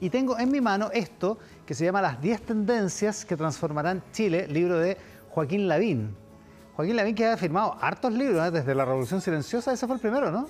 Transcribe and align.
Y 0.00 0.10
tengo 0.10 0.38
en 0.38 0.50
mi 0.50 0.60
mano 0.60 0.90
esto 0.92 1.38
que 1.64 1.74
se 1.74 1.84
llama 1.84 2.02
Las 2.02 2.20
10 2.20 2.42
tendencias 2.42 3.24
que 3.24 3.36
transformarán 3.36 4.02
Chile, 4.12 4.46
libro 4.48 4.78
de 4.78 4.96
Joaquín 5.30 5.68
Lavín. 5.68 6.14
Joaquín 6.74 6.96
Lavín 6.96 7.14
que 7.14 7.26
ha 7.26 7.36
firmado 7.36 7.76
hartos 7.80 8.12
libros, 8.12 8.46
¿eh? 8.46 8.50
desde 8.50 8.74
La 8.74 8.84
Revolución 8.84 9.20
Silenciosa, 9.20 9.72
ese 9.72 9.86
fue 9.86 9.96
el 9.96 10.00
primero, 10.00 10.30
¿no? 10.30 10.48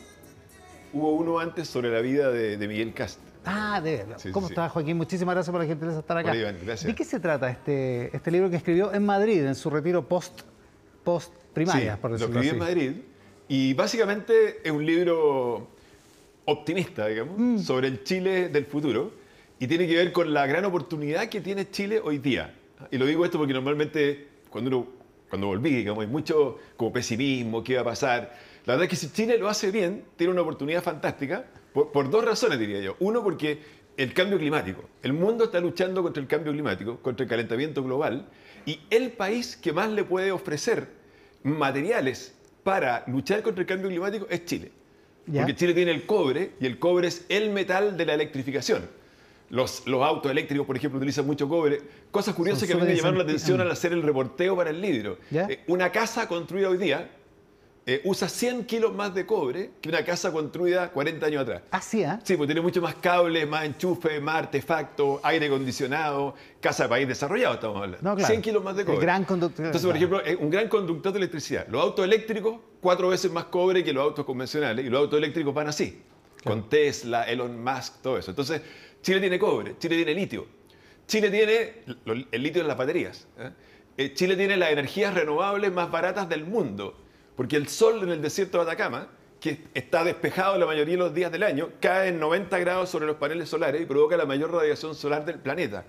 Hubo 0.92 1.12
uno 1.12 1.38
antes 1.38 1.68
sobre 1.68 1.90
la 1.90 2.00
vida 2.00 2.30
de, 2.30 2.56
Miguel 2.66 2.92
Cast. 2.94 3.20
Ah, 3.44 3.80
de 3.82 3.98
verdad. 3.98 4.18
¿Cómo 4.32 4.48
estás, 4.48 4.72
Joaquín? 4.72 4.96
Muchísimas 4.96 5.34
gracias 5.34 5.52
por 5.52 5.60
la 5.60 5.66
gentileza 5.66 5.96
de 5.96 6.00
estar 6.00 6.18
acá. 6.18 6.32
gracias. 6.34 6.84
¿De 6.84 6.94
qué 6.94 7.04
se 7.04 7.20
trata 7.20 7.48
este, 7.50 8.16
este 8.16 8.30
libro 8.30 8.50
que 8.50 8.56
escribió 8.56 8.92
en 8.92 9.04
Madrid, 9.04 9.44
en 9.44 9.54
su 9.54 9.70
retiro 9.70 10.08
post, 10.08 10.42
post 11.04 11.32
primaria, 11.52 11.96
por 11.96 12.12
decirlo 12.12 12.34
lo 12.34 12.40
escribí 12.40 12.54
en 12.54 12.58
Madrid 12.58 12.92
y 13.48 13.74
básicamente 13.74 14.60
es 14.62 14.70
un 14.70 14.84
libro 14.84 15.68
optimista, 16.44 17.06
digamos, 17.06 17.38
mm. 17.38 17.58
sobre 17.58 17.88
el 17.88 18.02
Chile 18.04 18.48
del 18.48 18.66
futuro 18.66 19.12
y 19.58 19.66
tiene 19.66 19.86
que 19.86 19.96
ver 19.96 20.12
con 20.12 20.32
la 20.34 20.46
gran 20.46 20.64
oportunidad 20.64 21.28
que 21.28 21.40
tiene 21.40 21.70
Chile 21.70 22.00
hoy 22.02 22.18
día. 22.18 22.54
Y 22.90 22.98
lo 22.98 23.06
digo 23.06 23.24
esto 23.24 23.38
porque 23.38 23.54
normalmente 23.54 24.28
cuando 24.50 24.68
uno, 24.68 24.86
cuando 25.28 25.48
volví, 25.48 25.70
digamos, 25.70 26.04
hay 26.04 26.10
mucho 26.10 26.58
como 26.76 26.92
pesimismo, 26.92 27.64
qué 27.64 27.76
va 27.76 27.82
a 27.82 27.84
pasar. 27.84 28.38
La 28.66 28.74
verdad 28.74 28.84
es 28.84 28.90
que 28.90 28.96
si 28.96 29.12
Chile 29.12 29.38
lo 29.38 29.48
hace 29.48 29.70
bien, 29.70 30.04
tiene 30.16 30.32
una 30.32 30.42
oportunidad 30.42 30.82
fantástica, 30.82 31.46
por, 31.72 32.10
dos 32.10 32.24
razones 32.24 32.58
diría 32.58 32.80
yo. 32.80 32.96
Uno, 33.00 33.22
porque 33.22 33.60
el 33.96 34.12
cambio 34.12 34.38
climático. 34.38 34.84
El 35.02 35.12
mundo 35.12 35.44
está 35.44 35.60
luchando 35.60 36.02
contra 36.02 36.22
el 36.22 36.28
cambio 36.28 36.52
climático, 36.52 36.98
contra 37.00 37.24
el 37.24 37.30
calentamiento 37.30 37.82
global, 37.82 38.26
y 38.64 38.80
el 38.90 39.12
país 39.12 39.56
que 39.56 39.72
más 39.72 39.90
le 39.90 40.04
puede 40.04 40.32
ofrecer 40.32 40.88
materiales 41.42 42.34
para 42.62 43.04
luchar 43.06 43.42
contra 43.42 43.62
el 43.62 43.66
cambio 43.66 43.88
climático 43.88 44.26
es 44.28 44.44
Chile. 44.44 44.72
Porque 45.32 45.54
Chile 45.54 45.74
tiene 45.74 45.90
el 45.90 46.06
cobre 46.06 46.52
y 46.60 46.66
el 46.66 46.78
cobre 46.78 47.08
es 47.08 47.26
el 47.28 47.50
metal 47.50 47.96
de 47.96 48.06
la 48.06 48.14
electrificación. 48.14 48.88
Los, 49.50 49.86
los 49.86 50.02
autos 50.02 50.30
eléctricos, 50.30 50.66
por 50.66 50.76
ejemplo, 50.76 50.98
utilizan 50.98 51.26
mucho 51.26 51.48
cobre. 51.48 51.80
Cosas 52.10 52.34
curiosas 52.34 52.68
que 52.68 52.74
me 52.74 52.94
llamaron 52.94 53.18
la 53.18 53.24
atención 53.24 53.60
al 53.60 53.70
hacer 53.70 53.92
el 53.92 54.02
reporteo 54.02 54.56
para 54.56 54.70
el 54.70 54.80
libro. 54.80 55.18
Eh, 55.30 55.64
una 55.68 55.92
casa 55.92 56.26
construida 56.26 56.68
hoy 56.68 56.78
día 56.78 57.10
eh, 57.88 58.00
usa 58.02 58.28
100 58.28 58.64
kilos 58.64 58.92
más 58.92 59.14
de 59.14 59.24
cobre 59.24 59.70
que 59.80 59.88
una 59.88 60.04
casa 60.04 60.32
construida 60.32 60.90
40 60.90 61.24
años 61.26 61.42
atrás. 61.42 61.62
¿Así, 61.70 62.02
¿Ah, 62.02 62.18
sí? 62.24 62.36
porque 62.36 62.48
tiene 62.48 62.60
mucho 62.60 62.82
más 62.82 62.96
cables, 62.96 63.46
más 63.48 63.64
enchufe, 63.64 64.18
más 64.18 64.34
artefactos, 64.34 65.20
aire 65.22 65.46
acondicionado, 65.46 66.34
casa 66.60 66.82
de 66.82 66.88
país 66.88 67.06
desarrollado, 67.06 67.54
estamos 67.54 67.80
hablando. 67.80 68.26
100 68.26 68.42
kilos 68.42 68.64
más 68.64 68.74
de 68.74 68.84
cobre. 68.84 68.98
gran 68.98 69.24
conductor. 69.24 69.66
Entonces, 69.66 69.86
por 69.86 69.96
ejemplo, 69.96 70.20
un 70.40 70.50
gran 70.50 70.68
conductor 70.68 71.12
de 71.12 71.18
electricidad. 71.18 71.68
Los 71.68 71.80
autos 71.80 72.04
eléctricos, 72.04 72.56
cuatro 72.80 73.10
veces 73.10 73.30
más 73.30 73.44
cobre 73.44 73.84
que 73.84 73.92
los 73.92 74.02
autos 74.02 74.24
convencionales, 74.24 74.84
y 74.84 74.88
los 74.90 74.98
autos 75.02 75.18
eléctricos 75.18 75.54
van 75.54 75.68
así, 75.68 76.02
con 76.46 76.68
Tesla, 76.68 77.24
Elon 77.24 77.62
Musk, 77.62 78.00
todo 78.02 78.18
eso. 78.18 78.30
Entonces, 78.30 78.62
Chile 79.02 79.20
tiene 79.20 79.38
cobre, 79.38 79.76
Chile 79.78 79.96
tiene 79.96 80.14
litio. 80.14 80.46
Chile 81.06 81.30
tiene 81.30 81.84
el 82.30 82.42
litio 82.42 82.62
en 82.62 82.68
las 82.68 82.76
baterías. 82.76 83.26
¿eh? 83.38 83.50
Eh, 83.96 84.14
Chile 84.14 84.36
tiene 84.36 84.56
las 84.56 84.70
energías 84.70 85.14
renovables 85.14 85.72
más 85.72 85.90
baratas 85.90 86.28
del 86.28 86.44
mundo 86.44 86.96
porque 87.36 87.56
el 87.56 87.68
sol 87.68 88.02
en 88.02 88.10
el 88.10 88.22
desierto 88.22 88.56
de 88.58 88.64
Atacama, 88.64 89.08
que 89.38 89.60
está 89.74 90.02
despejado 90.02 90.58
la 90.58 90.66
mayoría 90.66 90.94
de 90.94 90.98
los 90.98 91.14
días 91.14 91.30
del 91.30 91.42
año, 91.42 91.68
cae 91.80 92.08
en 92.08 92.18
90 92.18 92.58
grados 92.58 92.88
sobre 92.88 93.06
los 93.06 93.16
paneles 93.16 93.50
solares 93.50 93.82
y 93.82 93.84
provoca 93.84 94.16
la 94.16 94.24
mayor 94.24 94.50
radiación 94.50 94.94
solar 94.94 95.24
del 95.26 95.38
planeta. 95.38 95.84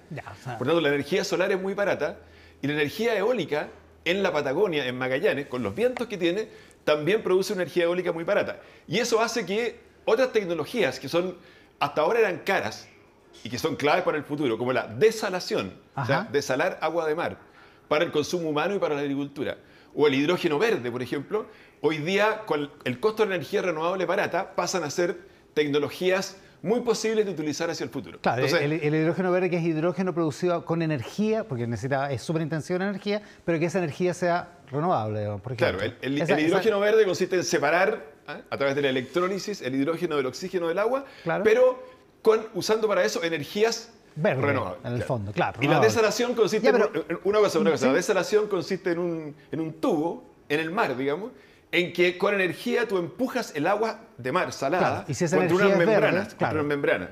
Por 0.57 0.67
lo 0.67 0.73
tanto, 0.73 0.81
la 0.81 0.89
energía 0.89 1.23
solar 1.23 1.51
es 1.51 1.59
muy 1.59 1.73
barata 1.73 2.19
y 2.61 2.67
la 2.67 2.73
energía 2.73 3.17
eólica 3.17 3.69
en 4.03 4.21
la 4.21 4.31
Patagonia, 4.31 4.85
en 4.85 4.97
Magallanes, 4.97 5.47
con 5.47 5.63
los 5.63 5.73
vientos 5.73 6.07
que 6.07 6.17
tiene, 6.17 6.49
también 6.83 7.23
produce 7.23 7.53
energía 7.53 7.85
eólica 7.85 8.11
muy 8.11 8.25
barata. 8.25 8.61
Y 8.87 8.99
eso 8.99 9.21
hace 9.21 9.45
que 9.45 9.79
otras 10.07 10.31
tecnologías 10.31 10.99
que 10.99 11.09
son 11.09 11.35
hasta 11.79 12.01
ahora 12.01 12.19
eran 12.19 12.39
caras 12.39 12.87
y 13.43 13.49
que 13.49 13.59
son 13.59 13.75
claves 13.75 14.03
para 14.03 14.17
el 14.17 14.23
futuro, 14.23 14.57
como 14.57 14.71
la 14.71 14.87
desalación, 14.87 15.73
o 15.95 16.05
sea, 16.05 16.27
desalar 16.31 16.79
agua 16.81 17.05
de 17.05 17.13
mar, 17.13 17.37
para 17.89 18.05
el 18.05 18.11
consumo 18.11 18.49
humano 18.49 18.73
y 18.73 18.79
para 18.79 18.95
la 18.95 19.01
agricultura. 19.01 19.57
O 19.93 20.07
el 20.07 20.15
hidrógeno 20.15 20.57
verde, 20.57 20.89
por 20.89 21.01
ejemplo, 21.01 21.45
hoy 21.81 21.97
día 21.97 22.43
con 22.45 22.71
el 22.85 22.99
costo 22.99 23.25
de 23.25 23.35
energía 23.35 23.61
renovable 23.61 24.05
barata 24.05 24.55
pasan 24.55 24.83
a 24.83 24.89
ser 24.89 25.19
tecnologías 25.53 26.37
muy 26.61 26.81
posibles 26.81 27.25
de 27.25 27.31
utilizar 27.31 27.69
hacia 27.69 27.83
el 27.83 27.89
futuro. 27.89 28.19
Claro, 28.19 28.45
el, 28.45 28.73
hidrógeno 28.73 29.31
verde 29.31 29.49
que 29.49 29.57
es 29.57 29.63
hidrógeno 29.63 30.13
producido 30.13 30.65
con 30.65 30.81
energía, 30.81 31.43
porque 31.43 31.67
necesita, 31.67 32.11
es 32.11 32.21
súper 32.21 32.41
intensivo 32.41 32.77
en 32.77 32.83
energía, 32.83 33.21
pero 33.45 33.59
que 33.59 33.65
esa 33.65 33.79
energía 33.79 34.13
sea 34.13 34.49
renovable, 34.71 35.27
por. 35.43 35.55
Claro, 35.55 35.79
el, 35.81 36.39
hidrógeno 36.39 36.79
verde 36.79 37.05
consiste 37.05 37.35
en 37.35 37.43
separar 37.43 38.03
¿ah? 38.27 38.41
a 38.49 38.57
través 38.57 38.75
de 38.75 38.81
la 38.81 38.89
electrólisis 38.89 39.61
el 39.61 39.75
hidrógeno 39.75 40.17
del 40.17 40.25
oxígeno 40.25 40.67
del 40.67 40.79
agua, 40.79 41.05
pero 41.43 41.83
con, 42.21 42.47
usando 42.53 42.87
para 42.87 43.03
eso 43.03 43.23
energías 43.23 43.93
verde, 44.15 44.59
en 44.83 44.93
el 44.93 45.03
fondo, 45.03 45.31
claro. 45.31 45.59
Y 45.61 45.67
la 45.67 45.79
desalación 45.79 46.33
consiste 46.33 46.69
en 46.69 46.75
una 47.23 47.39
cosa, 47.39 47.59
una 47.59 47.71
cosa. 47.71 47.87
La 47.87 47.93
desalación 47.93 48.47
consiste 48.47 48.91
en 48.91 48.99
un, 48.99 49.35
en 49.51 49.59
un 49.59 49.73
tubo 49.73 50.37
en 50.49 50.59
el 50.59 50.71
mar, 50.71 50.95
digamos, 50.95 51.31
en 51.71 51.93
que 51.93 52.17
con 52.17 52.33
energía 52.33 52.87
tú 52.87 52.97
empujas 52.97 53.53
el 53.55 53.67
agua 53.67 54.01
de 54.17 54.31
mar 54.31 54.53
salada 54.53 55.05
y 55.07 55.13
si 55.13 55.25
esa 55.25 55.37
contra 55.37 55.55
unas 55.55 55.77
membranas, 55.77 56.27
contra 56.29 56.53
una 56.53 56.63
membrana. 56.63 57.09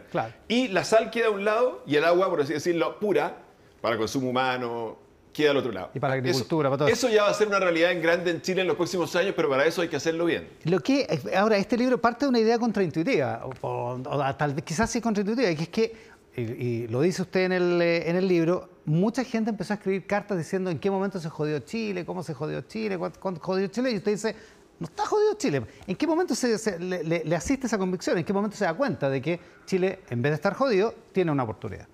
Y 0.48 0.70
la 0.70 0.84
sal 0.84 1.12
queda 1.12 1.28
a 1.28 1.32
un 1.32 1.44
lado 1.44 1.84
y 1.86 1.96
el 1.96 2.06
agua, 2.06 2.30
por 2.30 2.42
así 2.42 2.54
decirlo, 2.54 3.00
pura 3.00 3.38
para 3.82 3.98
consumo 3.98 4.30
humano, 4.30 4.98
queda 5.36 5.52
al 5.52 5.58
otro 5.58 5.72
lado. 5.72 5.92
Y 5.94 6.00
para 6.00 6.16
la 6.16 6.20
agricultura, 6.20 6.70
eso, 6.70 6.72
para 6.72 6.86
todo. 6.86 6.88
Eso 6.88 7.10
ya 7.10 7.24
va 7.24 7.30
a 7.30 7.34
ser 7.34 7.48
una 7.48 7.60
realidad 7.60 7.92
en 7.92 8.02
grande 8.02 8.32
en 8.32 8.42
Chile 8.42 8.62
en 8.62 8.68
los 8.68 8.78
próximos 8.78 9.16
años, 9.16 9.34
pero 9.36 9.50
para 9.50 9.66
eso 9.66 9.82
hay 9.82 9.90
que 9.90 9.98
hacerlo 9.98 10.26
bien. 10.26 10.48
Lo 10.64 10.80
que, 10.80 11.20
ahora, 11.36 11.58
este 11.58 11.78
libro 11.78 12.00
parte 12.00 12.26
de 12.26 12.30
una 12.30 12.40
idea 12.40 12.58
contraintuitiva, 12.58 13.46
o, 13.62 14.00
tal 14.38 14.54
vez 14.54 14.64
quizás 14.64 14.90
sí 14.90 15.02
contraintuitiva, 15.02 15.54
que 15.54 15.64
es 15.64 15.70
que 15.70 16.15
y, 16.38 16.88
lo 16.88 17.02
dice 17.02 17.22
usted 17.22 17.46
en 17.46 17.52
el, 17.54 17.82
eh, 17.82 18.10
en 18.10 18.16
el 18.18 18.28
libro, 18.28 18.70
mucha 18.86 19.24
gente 19.24 19.50
empezó 19.50 19.74
a 19.74 19.78
escribir 19.78 20.06
cartas 20.06 20.38
diciendo 20.38 20.70
en 20.70 20.80
qué 20.80 20.92
momento 20.92 21.20
se 21.20 21.30
jodió 21.30 21.60
Chile, 21.60 22.06
cómo 22.06 22.24
se 22.24 22.34
jodió 22.34 22.62
Chile, 22.62 22.98
cuándo 22.98 23.40
jodió 23.40 23.68
Chile, 23.68 23.92
y 23.92 23.98
usted 23.98 24.12
dice, 24.12 24.36
no 24.80 24.86
está 24.86 25.06
jodido 25.06 25.36
Chile. 25.36 25.64
¿En 25.88 25.96
qué 25.96 26.06
momento 26.06 26.36
se, 26.36 26.80
le, 26.80 27.36
asiste 27.36 27.68
esa 27.68 27.78
convicción? 27.78 28.18
¿En 28.18 28.26
qué 28.26 28.34
momento 28.34 28.58
se 28.58 28.66
da 28.66 28.74
cuenta 28.74 29.10
de 29.10 29.22
que 29.22 29.40
Chile, 29.66 30.00
en 30.10 30.22
vez 30.22 30.32
de 30.32 30.36
estar 30.36 30.54
jodido, 30.54 30.94
tiene 31.14 31.32
una 31.32 31.44
oportunidad? 31.44 31.88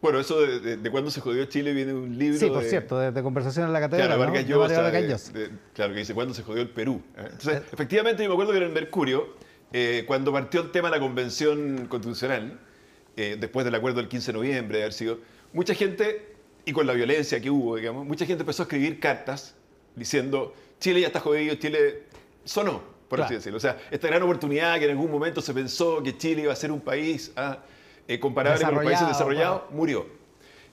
Bueno, 0.00 0.20
eso 0.20 0.40
de, 0.40 0.76
de, 0.76 0.90
cuándo 0.90 1.10
se 1.10 1.20
jodió 1.20 1.46
Chile 1.46 1.72
viene 1.72 1.94
un 1.94 2.16
libro. 2.18 2.38
Sí, 2.38 2.48
por 2.50 2.62
cierto, 2.62 2.98
de, 2.98 3.22
conversación 3.22 3.66
en 3.66 3.72
la 3.72 3.80
catedral. 3.80 4.08
Claro, 4.08 4.20
Vargas 4.20 4.46
Llosa, 4.46 4.90
claro, 5.72 5.94
que 5.94 6.00
dice 6.00 6.14
cuándo 6.14 6.34
se 6.34 6.42
jodió 6.42 6.62
el 6.62 6.68
Perú. 6.68 7.02
¿eh? 7.16 7.22
Entonces, 7.24 7.62
eh. 7.62 7.64
efectivamente, 7.72 8.22
yo 8.22 8.28
me 8.28 8.34
acuerdo 8.34 8.52
que 8.52 8.58
en 8.58 8.64
el 8.64 8.72
Mercurio, 8.72 9.34
cuando 10.06 10.30
partió 10.30 10.60
el 10.60 10.70
tema 10.70 10.90
de 10.90 10.96
la 10.96 11.00
convención 11.00 11.86
constitucional, 11.88 12.60
eh, 13.16 13.36
después 13.38 13.64
del 13.64 13.74
acuerdo 13.74 13.98
del 13.98 14.08
15 14.08 14.32
de 14.32 14.38
noviembre, 14.38 14.78
de 14.78 14.84
haber 14.84 14.92
sido, 14.92 15.18
mucha 15.52 15.74
gente, 15.74 16.34
y 16.64 16.72
con 16.72 16.86
la 16.86 16.92
violencia 16.92 17.40
que 17.40 17.50
hubo, 17.50 17.76
digamos, 17.76 18.06
mucha 18.06 18.26
gente 18.26 18.42
empezó 18.42 18.62
a 18.62 18.64
escribir 18.64 18.98
cartas 19.00 19.54
diciendo, 19.94 20.54
Chile 20.80 21.00
ya 21.00 21.08
está 21.08 21.20
jodido, 21.20 21.54
Chile 21.56 22.02
sonó, 22.44 22.82
por 23.08 23.20
así 23.20 23.34
decirlo. 23.34 23.58
O 23.58 23.60
sea, 23.60 23.78
esta 23.90 24.08
gran 24.08 24.22
oportunidad 24.22 24.78
que 24.78 24.86
en 24.86 24.92
algún 24.92 25.10
momento 25.10 25.40
se 25.40 25.54
pensó 25.54 26.02
que 26.02 26.16
Chile 26.16 26.42
iba 26.42 26.52
a 26.52 26.56
ser 26.56 26.72
un 26.72 26.80
país 26.80 27.32
ah, 27.36 27.58
eh, 28.08 28.18
comparable 28.18 28.64
con 28.64 28.74
los 28.74 28.84
países 28.84 29.08
desarrollados, 29.08 29.62
murió. 29.70 30.06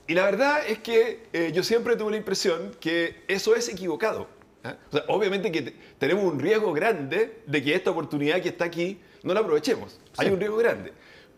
Y 0.08 0.14
la 0.14 0.26
verdad 0.26 0.62
es 0.68 0.80
que 0.80 1.24
eh, 1.32 1.52
yo 1.54 1.64
siempre 1.64 1.96
tuve 1.96 2.12
la 2.12 2.18
impresión 2.18 2.76
que 2.80 3.24
eso 3.28 3.56
es 3.56 3.70
equivocado. 3.70 4.28
¿ah? 4.64 4.76
O 4.90 4.92
sea, 4.92 5.06
obviamente 5.08 5.52
que 5.52 5.74
tenemos 5.98 6.24
un 6.24 6.40
riesgo 6.40 6.74
grande 6.74 7.42
de 7.46 7.64
que 7.64 7.76
esta 7.76 7.92
oportunidad 7.92 8.42
que 8.42 8.50
está 8.50 8.66
aquí 8.66 9.00
no 9.24 9.34
la 9.34 9.42
aprovechemos. 9.42 10.00
Hay 10.18 10.30
un 10.30 10.40
riesgo 10.40 10.58
grande. 10.58 10.92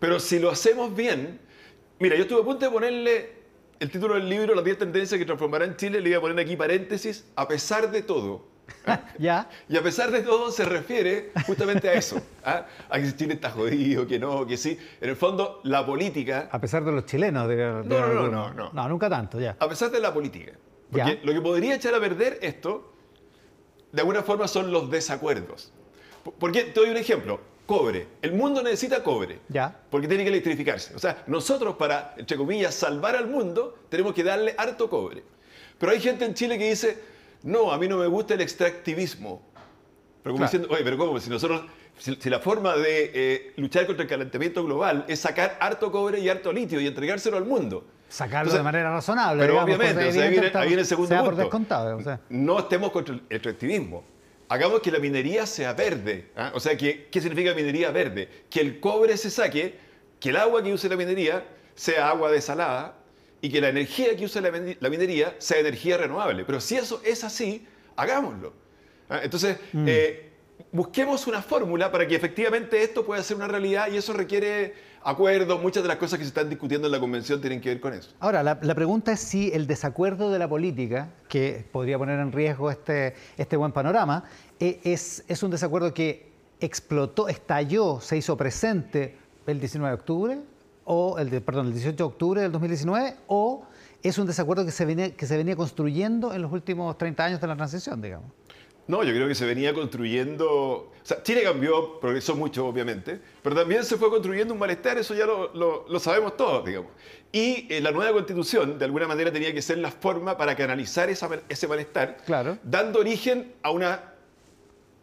Pero 0.03 0.19
si 0.19 0.38
lo 0.38 0.50
hacemos 0.50 0.94
bien, 0.94 1.40
mira, 1.97 2.18
yo 2.18 2.24
estuve 2.24 2.41
a 2.41 2.44
punto 2.44 2.66
de 2.66 2.69
ponerle 2.69 3.31
el 3.80 3.90
título 3.90 4.16
del 4.16 4.28
libro, 4.28 4.53
Las 4.53 4.66
10 4.66 4.80
tendencias 4.80 5.18
que 5.18 5.24
transformarán 5.24 5.78
Chile, 5.78 6.02
le 6.02 6.09
iba 6.09 6.18
a 6.18 6.22
poner 6.22 6.38
aquí 6.38 6.58
paréntesis, 6.58 7.25
a 7.38 7.47
pesar 7.47 7.90
de 7.90 8.02
todo. 8.02 8.46
¿Ya? 9.18 9.50
Y 9.69 9.78
a 9.78 9.81
pesar 9.81 10.12
de 10.12 10.22
todo 10.22 10.52
se 10.52 10.66
refiere 10.66 11.31
justamente 11.47 11.88
a 11.88 11.94
eso, 11.94 12.22
¿ah? 12.44 12.66
a 12.90 13.00
que 13.00 13.16
Chile 13.16 13.36
está 13.36 13.52
jodido, 13.52 14.06
que 14.06 14.19
no, 14.19 14.46
que 14.46 14.58
sí. 14.58 14.78
En 15.00 15.09
el 15.09 15.16
fondo, 15.16 15.62
la 15.64 15.86
política... 15.86 16.50
A 16.52 16.59
pesar 16.59 16.84
de 16.84 16.91
los 16.91 17.06
chilenos. 17.06 17.47
De, 17.47 17.55
no, 17.55 17.84
no, 17.85 18.29
no, 18.29 18.53
no, 18.53 18.73
no, 18.73 18.90
nunca 18.90 19.09
tanto, 19.09 19.40
ya. 19.40 19.55
A 19.58 19.70
pesar 19.70 19.90
de 19.90 20.02
la 20.02 20.14
política. 20.14 20.52
Porque 20.91 21.22
lo 21.23 21.32
que 21.32 21.40
podría 21.40 21.76
echar 21.76 21.96
a 21.96 22.02
perder 22.02 22.40
esto, 22.41 22.91
de 23.94 24.02
alguna 24.02 24.22
forma, 24.22 24.50
son 24.50 24.70
los 24.70 24.91
desacuerdos. 24.91 25.72
Porque 26.40 26.66
te 26.66 26.78
doy 26.82 26.90
un 26.90 26.97
ejemplo 26.97 27.53
cobre. 27.66 28.08
El 28.22 28.34
mundo 28.34 28.62
necesita 28.62 29.04
cobre. 29.04 29.40
Ya. 29.50 29.76
Porque 29.90 30.08
tiene 30.08 30.24
que 30.24 30.30
electrificarse. 30.30 30.96
O 30.96 31.00
sea, 31.00 31.24
nosotros 31.28 31.76
para, 31.76 32.14
entre 32.18 32.38
comillas, 32.38 32.74
salvar 32.74 33.16
al 33.16 33.28
mundo, 33.28 33.78
tenemos 33.90 34.14
que 34.14 34.24
darle 34.24 34.56
harto 34.58 34.90
cobre. 34.90 35.24
Pero 35.78 35.92
hay 35.92 36.00
gente 36.00 36.26
en 36.26 36.34
Chile 36.34 36.58
que 36.58 36.70
dice, 36.70 36.98
no, 37.44 37.72
a 37.72 37.78
mí 37.78 37.88
no 37.88 37.98
me 37.98 38.08
gusta 38.08 38.34
el 38.34 38.42
extractivismo. 38.42 39.42
Pero 40.22 40.34
como 40.34 40.46
diciendo, 40.46 40.70
oye, 40.72 40.84
pero 40.84 40.98
¿cómo? 40.98 41.20
Si 41.20 41.30
nosotros, 41.30 41.64
si, 41.98 42.30
la 42.30 42.40
forma 42.40 42.76
de 42.78 43.12
eh, 43.14 43.54
luchar 43.58 43.86
contra 43.86 44.04
el 44.04 44.10
calentamiento 44.10 44.64
global 44.64 45.06
es 45.08 45.20
sacar 45.20 45.58
harto 45.60 45.92
cobre 45.92 46.20
y 46.20 46.30
harto 46.30 46.54
litio 46.54 46.80
y 46.80 46.88
entregárselo 46.88 47.38
al 47.38 47.46
mundo. 47.46 47.86
Sacarlo 48.08 48.54
de 48.54 48.62
manera 48.64 48.92
razonable. 48.92 49.42
Pero 49.42 49.62
obviamente, 49.62 50.04
ahí, 50.04 50.30
viene, 50.30 50.82
el 50.82 50.86
segundo 50.86 51.10
punto. 51.10 51.26
Por 51.26 51.36
descontado, 51.36 52.00
No 52.30 52.60
estemos 52.60 52.92
contra 52.92 53.16
el 53.16 53.24
extractivismo 53.30 54.13
hagamos 54.53 54.82
que 54.82 54.91
la 54.91 55.00
minería 55.00 55.46
sea 55.47 55.73
verde. 55.73 56.29
¿ah? 56.35 56.52
O 56.53 56.59
sea, 56.59 56.78
¿qué 56.78 57.08
significa 57.11 57.53
minería 57.55 57.90
verde? 57.91 58.29
Que 58.50 58.61
el 58.61 58.79
cobre 58.79 59.17
se 59.17 59.29
saque, 59.32 59.76
que 60.20 60.29
el 60.29 60.38
agua 60.38 60.61
que 60.64 60.72
use 60.72 60.88
la 60.88 60.96
minería 60.96 61.44
sea 61.76 62.09
agua 62.09 62.32
desalada 62.32 62.96
y 63.41 63.50
que 63.50 63.59
la 63.59 63.70
energía 63.70 64.16
que 64.16 64.26
use 64.26 64.40
la, 64.41 64.52
min- 64.52 64.78
la 64.79 64.90
minería 64.90 65.35
sea 65.40 65.58
energía 65.59 65.97
renovable. 65.97 66.46
Pero 66.46 66.61
si 66.61 66.76
eso 66.76 67.02
es 67.03 67.23
así, 67.23 67.66
hagámoslo. 67.96 68.53
¿Ah? 69.09 69.22
Entonces, 69.23 69.58
eh, 69.73 70.33
busquemos 70.72 71.28
una 71.28 71.42
fórmula 71.42 71.92
para 71.92 72.08
que 72.08 72.16
efectivamente 72.16 72.82
esto 72.84 73.06
pueda 73.06 73.22
ser 73.24 73.38
una 73.38 73.48
realidad 73.48 73.88
y 73.92 73.98
eso 73.98 74.14
requiere 74.14 74.74
acuerdos. 75.04 75.62
Muchas 75.62 75.84
de 75.84 75.90
las 75.90 75.98
cosas 75.98 76.18
que 76.18 76.26
se 76.26 76.30
están 76.30 76.50
discutiendo 76.50 76.88
en 76.88 76.92
la 76.92 77.00
convención 77.00 77.42
tienen 77.42 77.62
que 77.62 77.70
ver 77.70 77.80
con 77.80 77.94
eso. 77.94 78.12
Ahora, 78.20 78.44
la, 78.44 78.76
pregunta 78.76 79.12
es 79.12 79.20
si 79.20 79.52
el 79.54 79.68
desacuerdo 79.68 80.32
de 80.32 80.40
la 80.40 80.48
política, 80.48 81.10
que 81.30 81.66
podría 81.72 81.98
poner 81.98 82.20
en 82.20 82.32
riesgo 82.32 82.72
este, 82.72 83.16
este 83.38 83.58
buen 83.58 83.72
panorama, 83.72 84.24
eh, 84.60 84.80
es, 84.84 85.24
es 85.28 85.44
un 85.44 85.52
desacuerdo 85.52 85.94
que 85.94 86.32
explotó, 86.60 87.28
estalló, 87.28 88.00
se 88.00 88.18
hizo 88.18 88.38
presente 88.38 89.18
el 89.46 89.60
19 89.60 89.90
de 89.90 90.00
octubre, 90.00 90.40
o 90.86 91.18
el 91.18 91.30
de, 91.30 91.42
perdón, 91.42 91.68
el 91.68 91.74
18 91.74 91.96
de 91.96 92.04
octubre 92.04 92.42
del 92.42 92.52
2019, 92.52 93.16
o 93.28 93.66
es 94.02 94.18
un 94.18 94.28
desacuerdo 94.28 94.66
que 94.66 94.72
se, 94.72 94.86
venía, 94.86 95.16
que 95.16 95.26
se 95.26 95.38
venía 95.38 95.56
construyendo 95.56 96.34
en 96.34 96.42
los 96.42 96.52
últimos 96.52 96.98
30 96.98 97.24
años 97.24 97.42
de 97.42 97.48
la 97.48 97.56
transición, 97.56 98.02
digamos. 98.02 98.30
No, 98.88 99.02
yo 99.03 99.14
creo 99.14 99.28
que 99.30 99.35
se 99.35 99.46
venía 99.46 99.74
construyendo. 99.74 100.50
O 100.52 100.91
sea, 101.03 101.24
Chile 101.24 101.44
cambió, 101.44 102.00
progresó 102.00 102.35
mucho, 102.35 102.66
obviamente, 102.68 103.20
pero 103.41 103.56
también 103.56 103.84
se 103.85 103.96
fue 103.97 104.09
construyendo 104.09 104.53
un 104.53 104.59
malestar, 104.59 104.97
eso 104.97 105.14
ya 105.14 105.26
lo, 105.26 105.53
lo- 105.53 105.85
lo 105.88 106.00
sabemos 106.00 106.35
todos, 106.35 106.66
digamos. 106.66 106.91
Y 107.32 107.66
eh, 107.74 107.80
la 107.82 107.91
nueva 107.91 108.12
constitución, 108.12 108.78
de 108.78 108.85
alguna 108.85 109.08
manera, 109.08 109.32
tenía 109.32 109.53
que 109.53 109.62
ser 109.62 109.78
la 109.78 109.90
forma 109.91 110.38
para 110.38 110.56
canalizar 110.56 111.09
esa- 111.09 111.30
ese 111.47 111.68
malestar, 111.68 112.18
Claro. 112.26 112.58
dando 112.64 113.00
origen 113.00 113.53
a 113.64 113.72
una. 113.72 114.14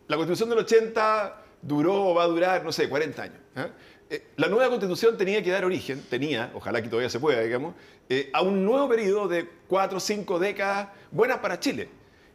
La 0.08 0.16
constitución 0.16 0.50
del 0.50 0.58
80 0.58 1.42
duró 1.62 2.08
o 2.10 2.14
va 2.14 2.24
a 2.24 2.26
durar, 2.26 2.64
no 2.64 2.72
sé, 2.72 2.88
40 2.88 3.22
años. 3.22 3.38
¿eh? 3.56 3.66
Eh, 4.10 4.26
La 4.36 4.48
nueva 4.48 4.68
constitución 4.68 5.16
tenía 5.16 5.42
que 5.42 5.50
dar 5.50 5.64
origen, 5.64 6.02
tenía, 6.10 6.50
ojalá 6.54 6.82
que 6.82 6.88
todavía 6.88 7.08
se 7.10 7.20
pueda, 7.20 7.40
digamos, 7.40 7.74
a 8.32 8.42
un 8.42 8.64
nuevo 8.64 8.88
periodo 8.88 9.28
de 9.28 9.48
cuatro 9.68 9.98
o 9.98 10.00
cinco 10.00 10.38
décadas 10.40 10.88
buenas 11.12 11.38
para 11.38 11.60
Chile, 11.60 11.88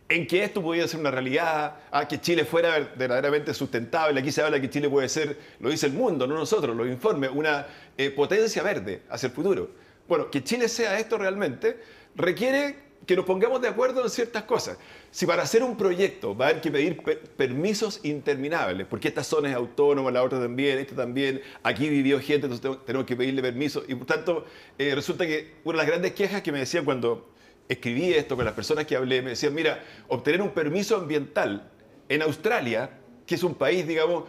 en 0.07 0.27
que 0.27 0.43
esto 0.43 0.61
podía 0.61 0.87
ser 0.87 0.99
una 0.99 1.09
realidad, 1.11 1.77
a 1.91 2.07
que 2.07 2.21
Chile 2.21 2.45
fuera 2.45 2.77
verdaderamente 2.95 3.53
sustentable. 3.53 4.19
Aquí 4.19 4.31
se 4.31 4.41
habla 4.41 4.59
que 4.61 4.69
Chile 4.69 4.87
puede 4.89 5.09
ser, 5.09 5.37
lo 5.59 5.69
dice 5.69 5.87
el 5.87 5.93
mundo, 5.93 6.27
no 6.27 6.35
nosotros, 6.35 6.75
los 6.75 6.87
informes, 6.87 7.31
una 7.33 7.65
eh, 7.97 8.11
potencia 8.11 8.61
verde 8.61 9.01
hacia 9.09 9.27
el 9.27 9.33
futuro. 9.33 9.69
Bueno, 10.07 10.29
que 10.29 10.43
Chile 10.43 10.69
sea 10.69 10.99
esto 10.99 11.17
realmente 11.17 11.79
requiere 12.15 12.85
que 13.07 13.15
nos 13.15 13.25
pongamos 13.25 13.61
de 13.61 13.67
acuerdo 13.67 14.03
en 14.03 14.09
ciertas 14.09 14.43
cosas. 14.43 14.77
Si 15.11 15.25
para 15.27 15.43
hacer 15.43 15.61
un 15.63 15.77
proyecto 15.77 16.35
va 16.35 16.45
a 16.45 16.49
haber 16.49 16.61
que 16.61 16.71
pedir 16.71 16.97
per- 17.03 17.21
permisos 17.21 17.99
interminables, 18.03 18.87
porque 18.87 19.07
esta 19.07 19.23
zona 19.23 19.49
es 19.49 19.55
autónoma, 19.55 20.09
la 20.11 20.23
otra 20.23 20.39
también, 20.39 20.79
esta 20.79 20.95
también, 20.95 21.41
aquí 21.63 21.87
vivió 21.89 22.19
gente, 22.19 22.47
entonces 22.47 22.79
tenemos- 22.85 23.05
que 23.05 23.15
pedirle 23.15 23.41
permiso. 23.41 23.83
Y 23.87 23.95
por 23.95 24.07
tanto, 24.07 24.45
eh, 24.77 24.93
resulta 24.95 25.25
que 25.25 25.53
una 25.63 25.73
de 25.73 25.83
las 25.83 25.87
grandes 25.87 26.13
quejas 26.13 26.41
que 26.41 26.51
me 26.51 26.59
decían 26.59 26.83
cuando 26.85 27.29
escribí 27.67 28.13
esto 28.13 28.35
con 28.35 28.45
las 28.45 28.53
personas 28.53 28.85
que 28.85 28.95
hablé, 28.95 29.21
me 29.21 29.31
decían, 29.31 29.53
mira, 29.53 29.83
obtener 30.07 30.41
un 30.41 30.51
permiso 30.51 30.95
ambiental 30.95 31.69
en 32.09 32.21
Australia, 32.21 32.91
que 33.25 33.35
es 33.35 33.43
un 33.43 33.55
país, 33.55 33.87
digamos, 33.87 34.25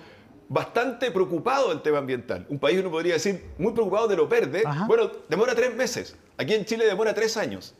bastante 0.49 1.11
preocupado 1.11 1.71
del 1.71 1.83
tema 1.83 1.99
ambiental, 1.99 2.47
un 2.49 2.59
país, 2.59 2.79
uno 2.81 2.91
podría 2.91 3.15
decir, 3.15 3.45
muy 3.59 3.73
preocupado 3.73 4.09
de 4.09 4.17
lo 4.17 4.29
verde, 4.29 4.63
Ajá. 4.65 4.87
bueno, 4.87 5.11
demora 5.29 5.55
tres 5.55 5.75
meses. 5.75 6.17
Aquí 6.39 6.55
en 6.55 6.65
Chile 6.65 6.87
demora 6.87 7.15
tres 7.15 7.37
años. 7.37 7.75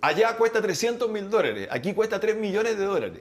Allá 0.00 0.36
cuesta 0.36 0.60
300 0.60 1.08
mil 1.08 1.30
dólares, 1.30 1.68
aquí 1.70 1.94
cuesta 1.94 2.20
3 2.20 2.36
millones 2.36 2.76
de 2.76 2.84
dólares. 2.84 3.20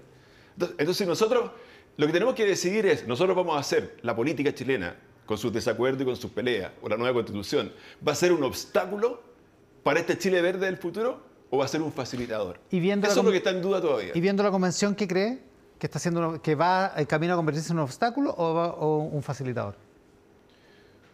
Entonces, 0.54 0.76
entonces 0.80 1.08
nosotros 1.08 1.52
lo 1.96 2.08
que 2.08 2.12
tenemos 2.12 2.36
que 2.36 2.46
decidir 2.46 2.86
es, 2.88 3.08
nosotros 3.08 3.38
vamos 3.38 3.56
a 3.56 3.60
hacer 3.60 3.98
la 4.02 4.14
política 4.16 4.54
chilena 4.54 4.98
con 5.26 5.38
sus 5.38 5.54
desacuerdos 5.54 6.02
y 6.02 6.06
con 6.06 6.18
sus 6.18 6.32
peleas, 6.32 6.72
o 6.82 6.90
la 6.90 6.98
nueva 6.98 7.14
constitución, 7.14 7.72
¿va 8.06 8.12
a 8.12 8.16
ser 8.16 8.34
un 8.34 8.44
obstáculo 8.44 9.22
para 9.84 10.02
este 10.02 10.18
Chile 10.18 10.42
verde 10.42 10.66
del 10.66 10.78
futuro 10.78 11.22
o 11.54 11.58
va 11.58 11.66
a 11.66 11.68
ser 11.68 11.84
un 11.84 11.92
facilitador? 11.92 12.60
Y 12.72 12.80
viendo 12.80 13.06
Eso 13.08 13.20
es 13.20 13.26
lo 13.26 13.30
que 13.32 13.38
está 13.38 13.52
en 13.52 13.62
duda 13.62 13.80
todavía. 13.80 14.12
Y 14.16 14.20
viendo 14.22 14.42
la 14.42 14.50
convención, 14.50 14.96
¿qué 14.96 15.08
cree? 15.08 15.40
¿Que, 15.78 15.86
está 15.86 16.00
haciendo 16.00 16.42
que 16.42 16.56
va 16.56 16.94
el 16.98 17.06
camino 17.06 17.34
a 17.34 17.36
convertirse 17.36 17.72
en 17.72 17.78
un 17.78 17.84
obstáculo 17.84 18.34
o, 18.36 18.54
va- 18.56 18.74
o 18.74 18.98
un 19.04 19.22
facilitador? 19.22 19.76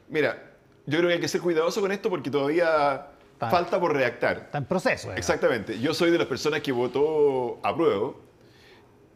Mira, 0.08 0.42
yo 0.86 0.98
creo 0.98 1.10
que 1.10 1.16
hay 1.16 1.20
que 1.20 1.28
ser 1.28 1.42
cuidadoso 1.42 1.82
con 1.82 1.92
esto 1.92 2.10
porque 2.10 2.30
todavía 2.32 3.08
Está. 3.34 3.50
falta 3.50 3.78
por 3.80 3.94
redactar. 3.94 4.38
Está 4.38 4.58
en 4.60 4.66
proceso. 4.66 5.08
digamos. 5.10 5.18
Exactamente. 5.20 5.78
Yo 5.80 5.94
soy 5.94 6.10
de 6.12 6.18
las 6.18 6.28
personas 6.28 6.62
que 6.62 6.72
votó 6.72 7.60
a 7.62 7.76
prueba 7.76 8.14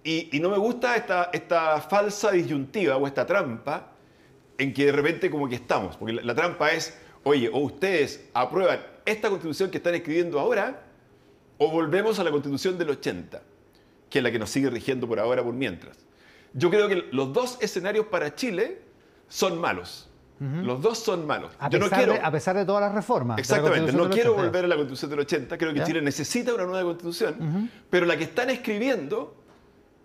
y, 0.03 0.35
y 0.35 0.39
no 0.41 0.49
me 0.49 0.57
gusta 0.57 0.97
esta, 0.97 1.29
esta 1.31 1.79
falsa 1.81 2.31
disyuntiva 2.31 2.97
o 2.97 3.07
esta 3.07 3.25
trampa 3.25 3.91
en 4.57 4.73
que 4.73 4.87
de 4.87 4.91
repente 4.91 5.29
como 5.31 5.47
que 5.47 5.55
estamos. 5.55 5.95
Porque 5.95 6.13
la, 6.15 6.21
la 6.23 6.35
trampa 6.35 6.71
es, 6.73 6.97
oye, 7.23 7.49
o 7.51 7.59
ustedes 7.59 8.25
aprueban 8.33 8.79
esta 9.05 9.29
constitución 9.29 9.71
que 9.71 9.77
están 9.77 9.95
escribiendo 9.95 10.39
ahora 10.39 10.81
o 11.63 11.71
volvemos 11.71 12.19
a 12.19 12.23
la 12.23 12.31
constitución 12.31 12.77
del 12.77 12.89
80, 12.89 13.41
que 14.09 14.19
es 14.19 14.23
la 14.23 14.31
que 14.31 14.39
nos 14.39 14.49
sigue 14.49 14.69
rigiendo 14.69 15.07
por 15.07 15.19
ahora, 15.19 15.43
por 15.43 15.53
mientras. 15.53 15.97
Yo 16.53 16.69
creo 16.69 16.87
que 16.87 17.07
los 17.11 17.33
dos 17.33 17.57
escenarios 17.61 18.07
para 18.07 18.35
Chile 18.35 18.81
son 19.27 19.59
malos. 19.59 20.09
Los 20.39 20.81
dos 20.81 20.99
son 20.99 21.25
malos. 21.25 21.53
A, 21.57 21.69
Yo 21.69 21.79
no 21.79 21.85
pesar 21.85 21.99
quiero... 21.99 22.13
de, 22.13 22.19
a 22.19 22.29
pesar 22.29 22.57
de 22.57 22.65
todas 22.65 22.81
las 22.81 22.93
reformas. 22.93 23.37
la 23.37 23.39
Exactamente, 23.39 23.93
no 23.93 24.09
quiero 24.09 24.31
80. 24.31 24.43
volver 24.43 24.65
a 24.65 24.67
la 24.67 24.75
constitución 24.75 25.11
del 25.11 25.19
80, 25.21 25.57
creo 25.57 25.71
que 25.71 25.79
¿Ya? 25.79 25.85
Chile 25.85 26.01
necesita 26.01 26.53
una 26.53 26.65
nueva 26.65 26.83
constitución, 26.83 27.69
pero 27.89 28.05
la 28.05 28.17
que 28.17 28.25
están 28.25 28.49
escribiendo 28.49 29.37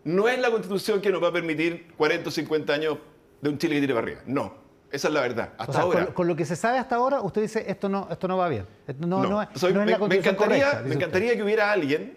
no 0.05 0.29
es 0.29 0.39
la 0.39 0.53
constitución 0.53 1.01
que 1.01 1.11
nos 1.11 1.21
va 1.21 1.29
a 1.29 1.33
permitir 1.33 1.89
40 1.97 2.29
o 2.29 2.31
50 2.31 2.73
años 2.73 2.99
de 3.41 3.51
un 3.51 3.59
Chile 3.59 3.75
que 3.75 3.81
tire 3.81 3.95
para 3.95 4.07
arriba. 4.07 4.21
No, 4.27 4.55
esa 4.91 5.09
es 5.09 5.15
la 5.15 5.21
verdad, 5.21 5.53
hasta 5.59 5.71
O 5.71 5.75
sea, 5.75 5.83
ahora. 5.83 6.05
Con, 6.07 6.15
con 6.15 6.29
lo 6.29 6.37
que 6.37 6.45
se 6.45 6.57
sabe 6.57 6.79
hasta 6.79 6.97
ahora, 6.97 7.21
usted 7.21 7.43
dice 7.43 7.65
esto 7.69 7.89
no, 7.89 8.09
esto 8.11 8.27
no 8.29 8.37
va 8.37 8.49
bien. 8.49 8.67
No, 8.99 9.25
no, 9.25 9.43
es, 9.43 9.63
no 9.63 9.69
es 9.69 9.75
me, 9.75 9.87
la 9.87 9.99
me 9.99 10.17
encantaría, 10.17 10.65
correcta, 10.65 10.83
me 10.89 10.95
encantaría 10.95 11.37
que 11.37 11.43
hubiera 11.43 11.73
alguien, 11.73 12.17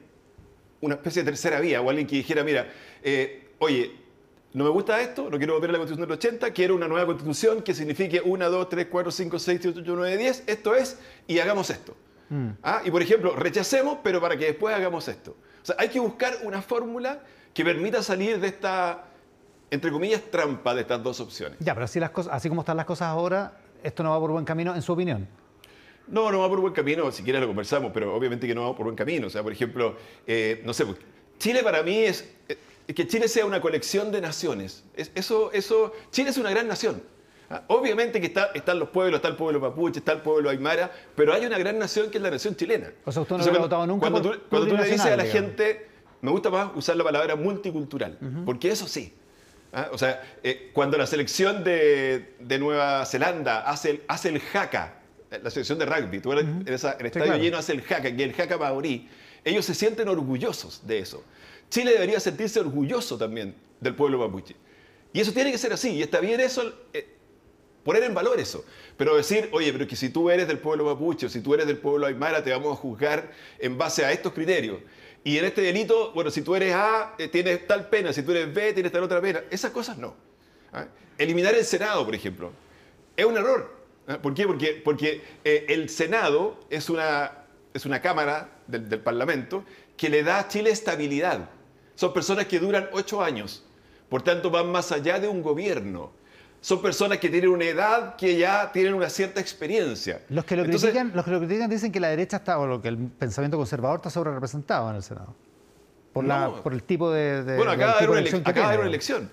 una 0.80 0.96
especie 0.96 1.24
de 1.24 1.32
tercera 1.32 1.60
vía, 1.60 1.82
o 1.82 1.90
alguien 1.90 2.08
que 2.08 2.16
dijera, 2.16 2.44
mira, 2.44 2.68
eh, 3.04 3.50
oye, 3.60 3.92
no 4.54 4.64
me 4.64 4.70
gusta 4.70 5.02
esto, 5.02 5.30
no 5.30 5.38
quiero 5.38 5.54
volver 5.54 5.70
a 5.70 5.74
la 5.74 5.80
constitución 5.80 6.10
del 6.10 6.18
80, 6.18 6.52
quiero 6.52 6.76
una 6.76 6.88
nueva 6.88 7.06
constitución 7.06 7.62
que 7.62 7.74
signifique 7.74 8.22
1, 8.24 8.50
2, 8.50 8.70
3, 8.70 8.88
4, 8.90 9.12
5, 9.12 9.40
6, 9.40 9.60
7, 9.62 9.80
8, 9.82 9.94
9, 9.96 10.18
10, 10.18 10.44
esto 10.48 10.76
es, 10.76 11.00
y 11.28 11.40
hagamos 11.40 11.70
esto. 11.70 11.96
Mm. 12.30 12.50
Ah, 12.64 12.82
Y 12.84 12.92
por 12.92 13.02
ejemplo, 13.02 13.36
rechacemos, 13.36 14.00
pero 14.04 14.20
para 14.20 14.38
que 14.38 14.46
después 14.46 14.76
hagamos 14.76 15.08
esto. 15.08 15.36
O 15.62 15.66
sea, 15.66 15.76
hay 15.78 15.90
que 15.90 16.00
buscar 16.00 16.34
una 16.44 16.62
fórmula 16.62 17.20
que 17.54 17.64
permita 17.64 18.02
salir 18.02 18.40
de 18.40 18.48
esta, 18.48 19.06
entre 19.72 19.92
comillas, 19.92 20.22
trampa 20.30 20.76
de 20.76 20.82
estas 20.82 21.02
dos 21.02 21.20
opciones. 21.20 21.58
Ya, 21.60 21.74
pero 21.74 21.86
así, 21.86 22.00
las 22.00 22.12
cosas, 22.12 22.34
así 22.34 22.50
como 22.50 22.62
están 22.62 22.78
las 22.78 22.86
cosas 22.86 23.08
ahora, 23.08 23.58
esto 23.84 24.04
no 24.04 24.12
va 24.12 24.20
por 24.20 24.32
buen 24.32 24.46
camino, 24.46 24.76
en 24.76 24.82
su 24.82 24.92
opinión. 24.94 25.28
No, 26.08 26.30
no 26.32 26.40
va 26.40 26.50
por 26.50 26.60
buen 26.60 26.74
camino, 26.74 27.10
si 27.12 27.24
quieres 27.24 27.42
lo 27.42 27.48
conversamos, 27.48 27.92
pero 27.94 28.14
obviamente 28.14 28.46
que 28.46 28.54
no 28.54 28.64
va 28.70 28.76
por 28.76 28.84
buen 28.86 28.96
camino. 28.98 29.28
O 29.28 29.30
sea, 29.30 29.42
por 29.44 29.54
ejemplo, 29.54 29.96
eh, 30.28 30.62
no 30.66 30.74
sé, 30.74 30.86
Chile 31.40 31.64
para 31.64 31.82
mí 31.84 31.98
es, 32.00 32.30
eh, 32.50 32.58
que 32.94 33.08
Chile 33.08 33.28
sea 33.30 33.46
una 33.46 33.62
colección 33.62 34.12
de 34.12 34.20
naciones. 34.20 34.84
Es- 34.96 35.12
eso, 35.16 35.52
eso, 35.54 35.94
Chile 36.12 36.30
es 36.32 36.38
una 36.38 36.50
gran 36.52 36.68
nación. 36.68 37.02
Ah, 37.50 37.64
Obviamente 37.68 38.20
que 38.20 38.28
está, 38.28 38.52
están 38.54 38.78
los 38.80 38.90
pueblos, 38.90 39.18
está 39.20 39.30
el 39.30 39.36
pueblo 39.36 39.60
mapuche, 39.60 40.00
está 40.00 40.12
el 40.14 40.22
pueblo 40.22 40.50
aymara, 40.50 40.92
pero 41.16 41.34
hay 41.34 41.46
una 41.46 41.58
gran 41.58 41.80
nación 41.80 42.10
que 42.12 42.18
es 42.18 42.24
la 42.24 42.30
nación 42.32 42.56
chilena. 42.56 42.92
O 43.06 43.12
sea, 43.12 43.22
usted 43.22 43.36
no 43.36 43.42
Entonces, 43.44 43.48
hubiera 43.48 43.60
cuando- 43.60 43.68
votado 43.68 43.88
nunca 43.88 44.10
Cuando 44.10 44.22
por 44.30 44.38
tú, 44.38 44.44
cuando 44.50 44.68
tú 44.68 44.76
le 44.78 44.84
dices 44.84 45.02
a 45.06 45.16
la 45.18 45.26
gente, 45.26 45.88
me 46.22 46.32
gusta 46.32 46.50
más 46.50 46.72
usar 46.76 46.96
la 46.98 47.04
palabra 47.06 47.36
multicultural, 47.36 48.18
porque 48.46 48.70
eso 48.70 48.88
sí. 48.88 49.14
Ah, 49.74 49.90
O 49.94 49.98
sea, 49.98 50.22
eh, 50.44 50.70
cuando 50.74 50.98
la 50.98 51.08
selección 51.08 51.64
de, 51.64 52.34
de 52.40 52.60
Nueva 52.60 53.06
Zelanda 53.06 53.62
hace 53.62 53.92
el, 53.92 54.02
hace 54.08 54.30
el 54.30 54.42
haka, 54.54 54.96
eh, 55.32 55.40
la 55.42 55.50
selección 55.50 55.80
de 55.80 55.86
rugby, 55.86 56.20
tú 56.20 56.30
ves 56.32 56.40
en, 56.44 56.68
esa- 56.68 56.94
el 57.00 57.06
estadio 57.06 57.28
claro. 57.28 57.42
lleno 57.42 57.58
hace 57.58 57.72
el 57.74 57.80
haka, 57.82 58.02
que 58.16 58.24
el 58.24 58.36
haka 58.40 58.58
maorí, 58.58 59.08
ellos 59.46 59.66
se 59.66 59.74
sienten 59.74 60.08
orgullosos 60.10 60.86
de 60.86 61.00
eso. 61.00 61.24
Chile 61.70 61.94
debería 61.94 62.20
sentirse 62.20 62.60
orgulloso 62.60 63.18
también 63.18 63.56
del 63.80 63.96
pueblo 63.96 64.18
mapuche. 64.20 64.56
Y 65.14 65.22
eso 65.22 65.32
tiene 65.32 65.52
que 65.52 65.58
ser 65.58 65.72
así, 65.74 65.92
y 65.92 66.02
está 66.02 66.20
bien 66.20 66.40
eso, 66.42 66.74
eh, 66.94 67.08
poner 67.86 68.04
en 68.04 68.14
valor 68.14 68.40
eso. 68.40 68.66
Pero 68.98 69.16
decir, 69.16 69.50
oye, 69.54 69.72
pero 69.72 69.88
que 69.88 69.96
si 69.96 70.10
tú 70.10 70.30
eres 70.30 70.48
del 70.48 70.60
pueblo 70.60 70.84
mapuche 70.86 71.26
o 71.26 71.30
si 71.30 71.40
tú 71.40 71.54
eres 71.54 71.66
del 71.66 71.78
pueblo 71.78 72.08
aymara, 72.08 72.44
te 72.44 72.52
vamos 72.52 72.74
a 72.74 72.76
juzgar 72.76 73.32
en 73.58 73.78
base 73.78 74.04
a 74.06 74.12
estos 74.12 74.34
criterios. 74.34 74.80
Y 75.24 75.38
en 75.38 75.46
este 75.46 75.62
delito, 75.62 76.12
bueno, 76.14 76.32
si 76.32 76.42
tú 76.42 76.56
eres 76.56 76.74
A, 76.74 77.16
eh, 77.18 77.28
tienes 77.28 77.68
tal 77.68 77.88
pena, 77.90 78.12
si 78.12 78.24
tú 78.24 78.32
eres 78.32 78.54
B, 78.54 78.74
tienes 78.74 78.92
tal 78.92 79.04
otra 79.04 79.22
pena. 79.22 79.42
Esas 79.52 79.72
cosas 79.72 79.98
no. 79.98 80.16
¿ah? 80.74 80.86
Eliminar 81.18 81.54
el 81.54 81.64
Senado, 81.64 82.04
por 82.04 82.16
ejemplo, 82.16 82.52
es 83.16 83.26
un 83.26 83.38
error. 83.38 83.72
¿ah? 84.08 84.18
¿Por 84.20 84.34
qué? 84.34 84.48
Porque, 84.48 84.82
porque 84.84 85.22
eh, 85.44 85.66
el 85.70 85.90
Senado 85.90 86.60
es 86.70 86.90
una, 86.90 87.44
es 87.74 87.86
una 87.86 88.02
cámara 88.02 88.50
del, 88.66 88.90
del 88.90 89.00
Parlamento 89.00 89.64
que 89.96 90.10
le 90.10 90.24
da 90.24 90.40
a 90.40 90.48
Chile 90.48 90.72
estabilidad. 90.72 91.50
Son 91.94 92.14
personas 92.14 92.48
que 92.48 92.60
duran 92.60 92.90
ocho 92.94 93.22
años. 93.22 93.64
Por 94.10 94.24
tanto, 94.24 94.50
van 94.50 94.72
más 94.72 94.92
allá 94.92 95.20
de 95.20 95.28
un 95.28 95.44
gobierno. 95.44 96.12
Son 96.64 96.80
personas 96.82 97.18
que 97.18 97.28
tienen 97.30 97.50
una 97.50 97.66
edad 97.66 98.16
que 98.16 98.38
ya 98.38 98.72
tienen 98.72 98.94
una 98.94 99.10
cierta 99.10 99.42
experiencia. 99.42 100.22
Los 100.30 100.46
que 100.46 100.56
lo 100.56 100.64
Entonces, 100.64 100.92
critican, 100.92 101.12
los 101.16 101.26
que 101.26 101.32
lo 101.32 101.40
critican 101.40 101.70
dicen 101.70 101.92
que 101.92 102.00
la 102.00 102.10
derecha 102.10 102.38
está, 102.38 102.60
o 102.60 102.68
lo 102.68 102.80
que 102.82 102.88
el 102.90 102.98
pensamiento 102.98 103.58
conservador 103.58 103.98
está 103.98 104.12
sobre 104.12 104.32
representado 104.32 104.90
en 104.92 104.98
el 104.98 105.04
Senado. 105.04 105.36
Por, 106.14 106.24
la- 106.26 106.46
No. 106.48 106.62
por 106.62 106.74
el 106.74 106.84
tipo 106.84 107.12
de, 107.12 107.44
de- 107.44 107.58
Bueno, 107.58 107.72
acaba 107.72 107.94
de 107.94 107.98
haber 107.98 108.10
una, 108.12 108.20
elección 108.20 108.42
acaba 108.46 108.68
tiene, 108.68 108.78
una 108.80 108.90
elección. 108.90 109.32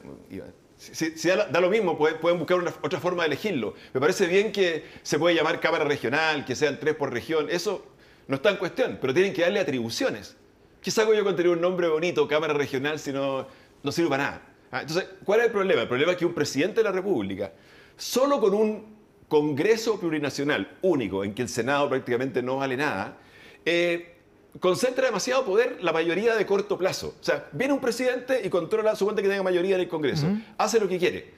Si, 0.78 1.28
da, 1.28 1.60
lo 1.60 1.68
mismo, 1.68 1.98
pueden, 1.98 2.38
buscar 2.38 2.56
una, 2.58 2.72
otra 2.82 3.00
forma 3.00 3.24
de 3.24 3.26
elegirlo. 3.28 3.74
Me 3.92 4.00
parece 4.00 4.26
bien 4.26 4.50
que 4.52 4.86
se 5.02 5.18
puede 5.18 5.34
llamar 5.34 5.60
Cámara 5.60 5.84
Regional, 5.84 6.44
que 6.44 6.54
sean 6.54 6.78
tres 6.80 6.94
por 6.94 7.12
región, 7.12 7.48
eso 7.50 7.84
no 8.28 8.36
está 8.36 8.50
en 8.50 8.56
cuestión, 8.56 8.96
pero 9.00 9.12
tienen 9.12 9.32
que 9.34 9.42
darle 9.42 9.58
atribuciones. 9.60 10.36
¿Qué 10.80 10.90
saco 10.92 11.12
yo 11.12 11.24
con 11.24 11.34
tener 11.36 11.50
un 11.50 11.60
nombre 11.60 11.88
bonito, 11.88 12.26
Cámara 12.28 12.54
Regional, 12.54 12.98
si 13.00 13.12
no, 13.12 13.46
no 13.82 13.92
sirve 13.92 14.08
para 14.08 14.22
nada? 14.22 14.42
Ah, 14.70 14.82
entonces, 14.82 15.08
¿cuál 15.24 15.40
es 15.40 15.46
el 15.46 15.52
problema? 15.52 15.82
El 15.82 15.88
problema 15.88 16.12
es 16.12 16.18
que 16.18 16.26
un 16.26 16.34
presidente 16.34 16.80
de 16.80 16.84
la 16.84 16.92
República, 16.92 17.52
solo 17.96 18.40
con 18.40 18.54
un 18.54 18.98
Congreso 19.28 20.00
plurinacional 20.00 20.78
único, 20.80 21.22
en 21.22 21.34
que 21.34 21.42
el 21.42 21.48
Senado 21.48 21.88
prácticamente 21.88 22.42
no 22.42 22.56
vale 22.56 22.76
nada, 22.76 23.18
eh, 23.64 24.16
concentra 24.58 25.06
demasiado 25.06 25.44
poder 25.44 25.82
la 25.82 25.92
mayoría 25.92 26.34
de 26.34 26.46
corto 26.46 26.78
plazo. 26.78 27.14
O 27.20 27.24
sea, 27.24 27.46
viene 27.52 27.74
un 27.74 27.80
presidente 27.80 28.40
y 28.42 28.48
controla 28.48 28.96
su 28.96 29.04
cuenta 29.04 29.20
que 29.20 29.28
tenga 29.28 29.42
mayoría 29.42 29.74
en 29.74 29.82
el 29.82 29.88
Congreso. 29.88 30.26
Hace 30.56 30.80
lo 30.80 30.88
que 30.88 30.98
quiere. 30.98 31.34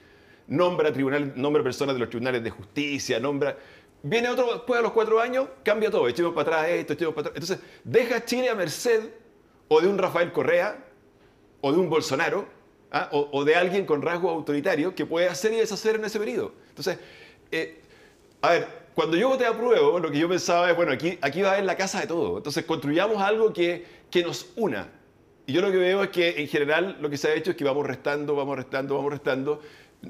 Nombra, 0.47 0.91
tribunal, 0.91 1.33
nombra 1.35 1.63
personas 1.63 1.95
de 1.95 1.99
los 1.99 2.09
tribunales 2.09 2.43
de 2.43 2.49
justicia, 2.49 3.19
nombra... 3.19 3.57
Viene 4.03 4.29
otro 4.29 4.51
después 4.51 4.79
de 4.79 4.83
los 4.83 4.93
cuatro 4.93 5.19
años, 5.19 5.47
cambia 5.63 5.91
todo. 5.91 6.07
Echemos 6.07 6.33
para 6.33 6.59
atrás 6.59 6.69
esto, 6.69 6.93
echemos 6.93 7.13
para 7.13 7.29
atrás. 7.29 7.43
Entonces, 7.43 7.67
deja 7.83 8.15
a 8.15 8.25
Chile 8.25 8.49
a 8.49 8.55
merced 8.55 9.11
o 9.67 9.79
de 9.79 9.87
un 9.87 9.97
Rafael 9.97 10.31
Correa 10.31 10.83
o 11.61 11.71
de 11.71 11.77
un 11.77 11.87
Bolsonaro 11.87 12.47
¿ah? 12.91 13.09
o, 13.11 13.43
de 13.43 13.55
alguien 13.55 13.85
con 13.85 14.01
rasgo 14.01 14.29
autoritario 14.29 14.93
que 14.95 15.05
puede 15.05 15.27
hacer 15.27 15.53
y 15.53 15.57
deshacer 15.57 15.95
en 15.95 16.05
ese 16.05 16.19
periodo. 16.19 16.53
Entonces, 16.69 16.99
eh, 17.51 17.81
a 18.41 18.51
ver, 18.51 18.67
cuando 18.93 19.17
yo 19.17 19.29
voté 19.29 19.45
a 19.45 19.57
prueba, 19.57 19.99
lo 19.99 20.11
que 20.11 20.19
yo 20.19 20.27
pensaba 20.27 20.69
es, 20.69 20.75
bueno, 20.75 20.91
aquí, 20.91 21.17
aquí 21.21 21.41
va 21.41 21.49
a 21.49 21.53
haber 21.53 21.65
la 21.65 21.75
casa 21.75 22.01
de 22.01 22.07
todo. 22.07 22.37
Entonces, 22.37 22.65
construyamos 22.65 23.21
algo 23.21 23.53
que, 23.53 23.85
que 24.09 24.23
nos 24.23 24.49
una. 24.55 24.89
Y 25.45 25.53
yo 25.53 25.61
lo 25.61 25.71
que 25.71 25.77
veo 25.77 26.03
es 26.03 26.09
que 26.09 26.41
en 26.41 26.47
general 26.47 26.97
lo 27.01 27.09
que 27.09 27.17
se 27.17 27.29
ha 27.29 27.33
hecho 27.33 27.51
es 27.51 27.57
que 27.57 27.63
vamos 27.63 27.85
restando, 27.85 28.35
vamos 28.35 28.57
restando, 28.57 28.95
vamos 28.95 29.11
restando. 29.11 29.61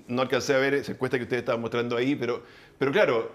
No 0.08 0.22
alcancé 0.22 0.54
a 0.54 0.58
ver 0.58 0.74
esa 0.74 0.94
encuesta 0.94 1.18
que 1.18 1.24
ustedes 1.24 1.42
estaban 1.42 1.62
mostrando 1.62 1.98
ahí, 1.98 2.16
pero, 2.16 2.44
pero 2.78 2.92
claro, 2.92 3.32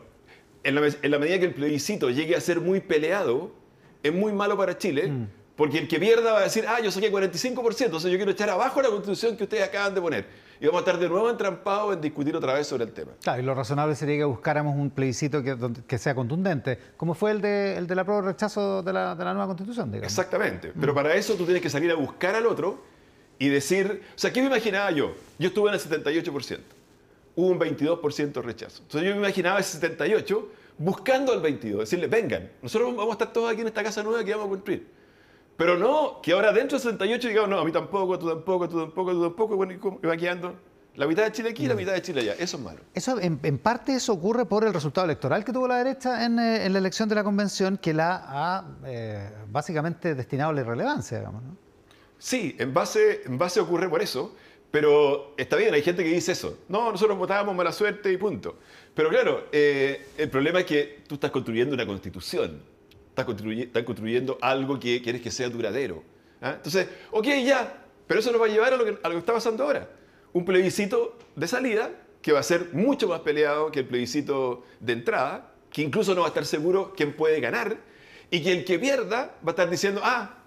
en 0.63 0.75
la, 0.75 0.87
en 0.87 1.11
la 1.11 1.19
medida 1.19 1.39
que 1.39 1.47
el 1.47 1.55
plebiscito 1.55 2.11
llegue 2.11 2.35
a 2.35 2.41
ser 2.41 2.61
muy 2.61 2.81
peleado, 2.81 3.53
es 4.03 4.13
muy 4.13 4.33
malo 4.33 4.57
para 4.57 4.79
Chile, 4.79 5.09
mm. 5.09 5.27
Porque 5.57 5.79
el 5.79 5.89
que 5.89 5.99
pierda 5.99 6.33
va 6.33 6.41
a 6.41 6.43
decir, 6.43 6.65
ah, 6.69 6.81
yo 6.81 6.91
saqué 6.91 7.11
45%, 7.11 7.85
entonces 7.87 8.11
yo 8.11 8.19
quiero 8.19 8.31
echar 8.31 8.51
abajo 8.51 8.83
la 8.83 8.89
constitución 8.89 9.37
que 9.37 9.45
ustedes 9.45 9.65
acaban 9.65 9.95
de 9.95 10.01
poner 10.01 10.27
y 10.61 10.67
vamos 10.67 10.81
a 10.81 10.85
estar 10.85 10.99
de 10.99 11.09
nuevo 11.09 11.31
entrampados 11.31 11.95
en 11.95 12.01
discutir 12.01 12.37
otra 12.37 12.55
vez 12.55 12.67
sobre 12.67 12.85
el 12.85 12.93
tema. 12.93 13.13
Claro, 13.23 13.43
y 13.43 13.45
lo 13.45 13.55
razonable 13.55 13.95
sería 13.95 14.19
que 14.19 14.25
buscáramos 14.25 14.77
un 14.77 14.91
plebiscito 14.91 15.43
que, 15.43 15.57
que 15.87 15.99
sea 15.99 16.15
contundente, 16.15 16.79
como 16.97 17.15
fue 17.15 17.31
el 17.31 17.41
de, 17.41 17.77
el 17.77 17.87
de 17.87 17.95
la 17.95 18.05
prueba 18.05 18.23
rechazo 18.23 18.83
de 18.83 18.93
la, 18.93 19.15
de 19.15 19.25
la, 19.25 19.33
nueva 19.33 19.47
constitución, 19.47 19.91
digamos. 19.91 20.13
Exactamente, 20.13 20.73
pero 20.79 20.95
para 20.95 21.15
eso 21.15 21.35
tú 21.35 21.45
tienes 21.45 21.63
que 21.63 21.71
salir 21.71 21.91
a 21.91 21.95
buscar 21.95 22.35
al 22.35 22.47
otro 22.47 22.83
y 23.39 23.49
decir, 23.49 24.03
o 24.15 24.19
sea, 24.19 24.33
¿qué 24.33 24.41
me 24.41 24.47
imaginaba 24.47 24.91
yo? 24.91 25.15
Yo 25.39 25.49
estuve 25.49 25.69
en 25.71 25.75
el 25.75 25.81
78%, 25.81 26.59
hubo 27.37 27.47
un 27.47 27.59
22% 27.59 28.43
rechazo. 28.43 28.83
Entonces 28.83 29.09
yo 29.09 29.15
me 29.15 29.21
imaginaba 29.21 29.61
ese 29.61 29.79
78 29.79 30.49
buscando 30.79 31.33
al 31.33 31.41
22, 31.41 31.81
decirle, 31.81 32.07
vengan, 32.07 32.51
nosotros 32.63 32.95
vamos 32.95 33.11
a 33.11 33.13
estar 33.13 33.33
todos 33.33 33.51
aquí 33.51 33.63
en 33.63 33.69
esta 33.69 33.83
casa 33.83 34.03
nueva 34.03 34.25
que 34.25 34.33
vamos 34.33 34.47
a 34.47 34.51
construir. 34.51 34.96
Pero 35.57 35.79
no, 35.79 36.21
que 36.23 36.33
ahora 36.33 36.53
dentro 36.53 36.79
del 36.79 36.83
68 36.83 37.29
digamos, 37.29 37.51
no, 37.51 37.59
a 37.59 37.65
mí 37.65 37.73
tampoco, 37.73 38.19
tú 38.19 38.29
tampoco, 38.29 38.69
tú 38.69 38.81
tampoco, 38.81 39.13
tú 39.13 39.23
tampoco, 39.23 39.57
bueno, 39.57 39.73
y 39.73 40.07
va 40.07 40.17
quedando 40.17 40.55
la 40.97 41.07
mitad 41.07 41.25
de 41.25 41.33
Chile 41.33 41.51
aquí 41.51 41.65
y 41.65 41.67
la 41.67 41.75
mm. 41.75 41.79
mitad 41.79 41.93
de 41.93 42.03
Chile 42.03 42.21
allá. 42.23 42.35
Eso 42.39 42.57
es 42.57 42.63
malo. 42.63 42.81
Eso, 42.95 43.21
en, 43.21 43.59
parte 43.59 43.95
eso 43.95 44.13
ocurre 44.13 44.47
por 44.47 44.65
el 44.65 44.73
resultado 44.73 45.05
electoral 45.05 45.45
que 45.45 45.53
tuvo 45.53 45.69
la 45.69 45.77
derecha 45.77 46.25
en, 46.25 46.39
eh, 46.39 46.69
la 46.69 46.79
elección 46.79 47.09
de 47.09 47.15
la 47.15 47.25
convención, 47.25 47.79
que 47.79 47.93
la 47.93 48.23
ha 48.27 48.65
eh, 48.87 49.31
básicamente 49.49 50.15
destinado 50.15 50.51
a 50.51 50.55
la 50.55 50.61
irrelevancia, 50.63 51.19
digamos. 51.19 51.43
¿no? 51.43 51.57
Sí, 52.19 52.57
en 52.59 52.73
base, 52.73 53.23
en 53.27 53.37
base 53.37 53.61
ocurre 53.61 53.89
por 53.89 54.01
eso, 54.01 54.35
pero 54.71 55.35
está 55.37 55.57
bien, 55.57 55.75
hay 55.75 55.83
gente 55.83 56.03
que 56.03 56.11
dice 56.11 56.33
eso. 56.33 56.59
No, 56.69 56.91
nosotros 56.91 57.17
votábamos 57.19 57.55
mala 57.55 57.73
suerte 57.73 58.11
y 58.11 58.17
punto. 58.17 58.57
Pero 58.95 59.11
claro, 59.11 59.49
eh, 59.53 60.09
el 60.17 60.31
problema 60.31 60.61
es 60.61 60.67
que 60.67 61.03
tú 61.07 61.17
estás 61.17 61.31
construyendo 61.31 61.75
una 61.75 61.87
constitución 61.87 62.63
estás, 63.17 63.85
construyendo 63.85 64.39
algo 64.41 64.79
que 64.79 65.01
quieres 65.01 65.23
que 65.23 65.31
sea 65.31 65.49
duradero. 65.49 66.03
¿ah? 66.43 66.55
Entonces, 66.57 66.89
ok, 67.11 67.27
ya, 67.45 67.83
pero 68.07 68.21
eso 68.21 68.31
nos 68.31 68.41
va 68.41 68.47
a 68.47 68.49
llevar 68.49 68.75
a 68.75 68.77
lo, 68.77 68.85
que, 68.85 68.99
a 69.03 69.09
lo 69.09 69.15
que 69.15 69.21
está 69.21 69.33
pasando 69.33 69.65
ahora. 69.65 69.89
Un 70.33 70.45
plebiscito 70.45 71.17
de 71.35 71.49
salida 71.49 71.91
que 72.21 72.33
va 72.33 72.41
a 72.41 72.43
ser 72.43 72.71
mucho 72.73 73.09
más 73.09 73.21
peleado 73.21 73.71
que 73.71 73.81
el 73.81 73.87
plebiscito 73.87 74.65
de 74.81 74.93
entrada, 74.93 75.53
que 75.71 75.83
incluso 75.83 76.15
no 76.15 76.23
va 76.23 76.27
a 76.27 76.29
estar 76.29 76.45
seguro 76.45 76.93
quién 76.97 77.15
puede 77.15 77.41
ganar, 77.41 77.79
y 78.31 78.43
que 78.43 78.53
el 78.53 78.65
que 78.65 78.79
pierda 78.79 79.37
va 79.45 79.49
a 79.49 79.51
estar 79.51 79.71
diciendo, 79.71 80.01
ah, 80.03 80.39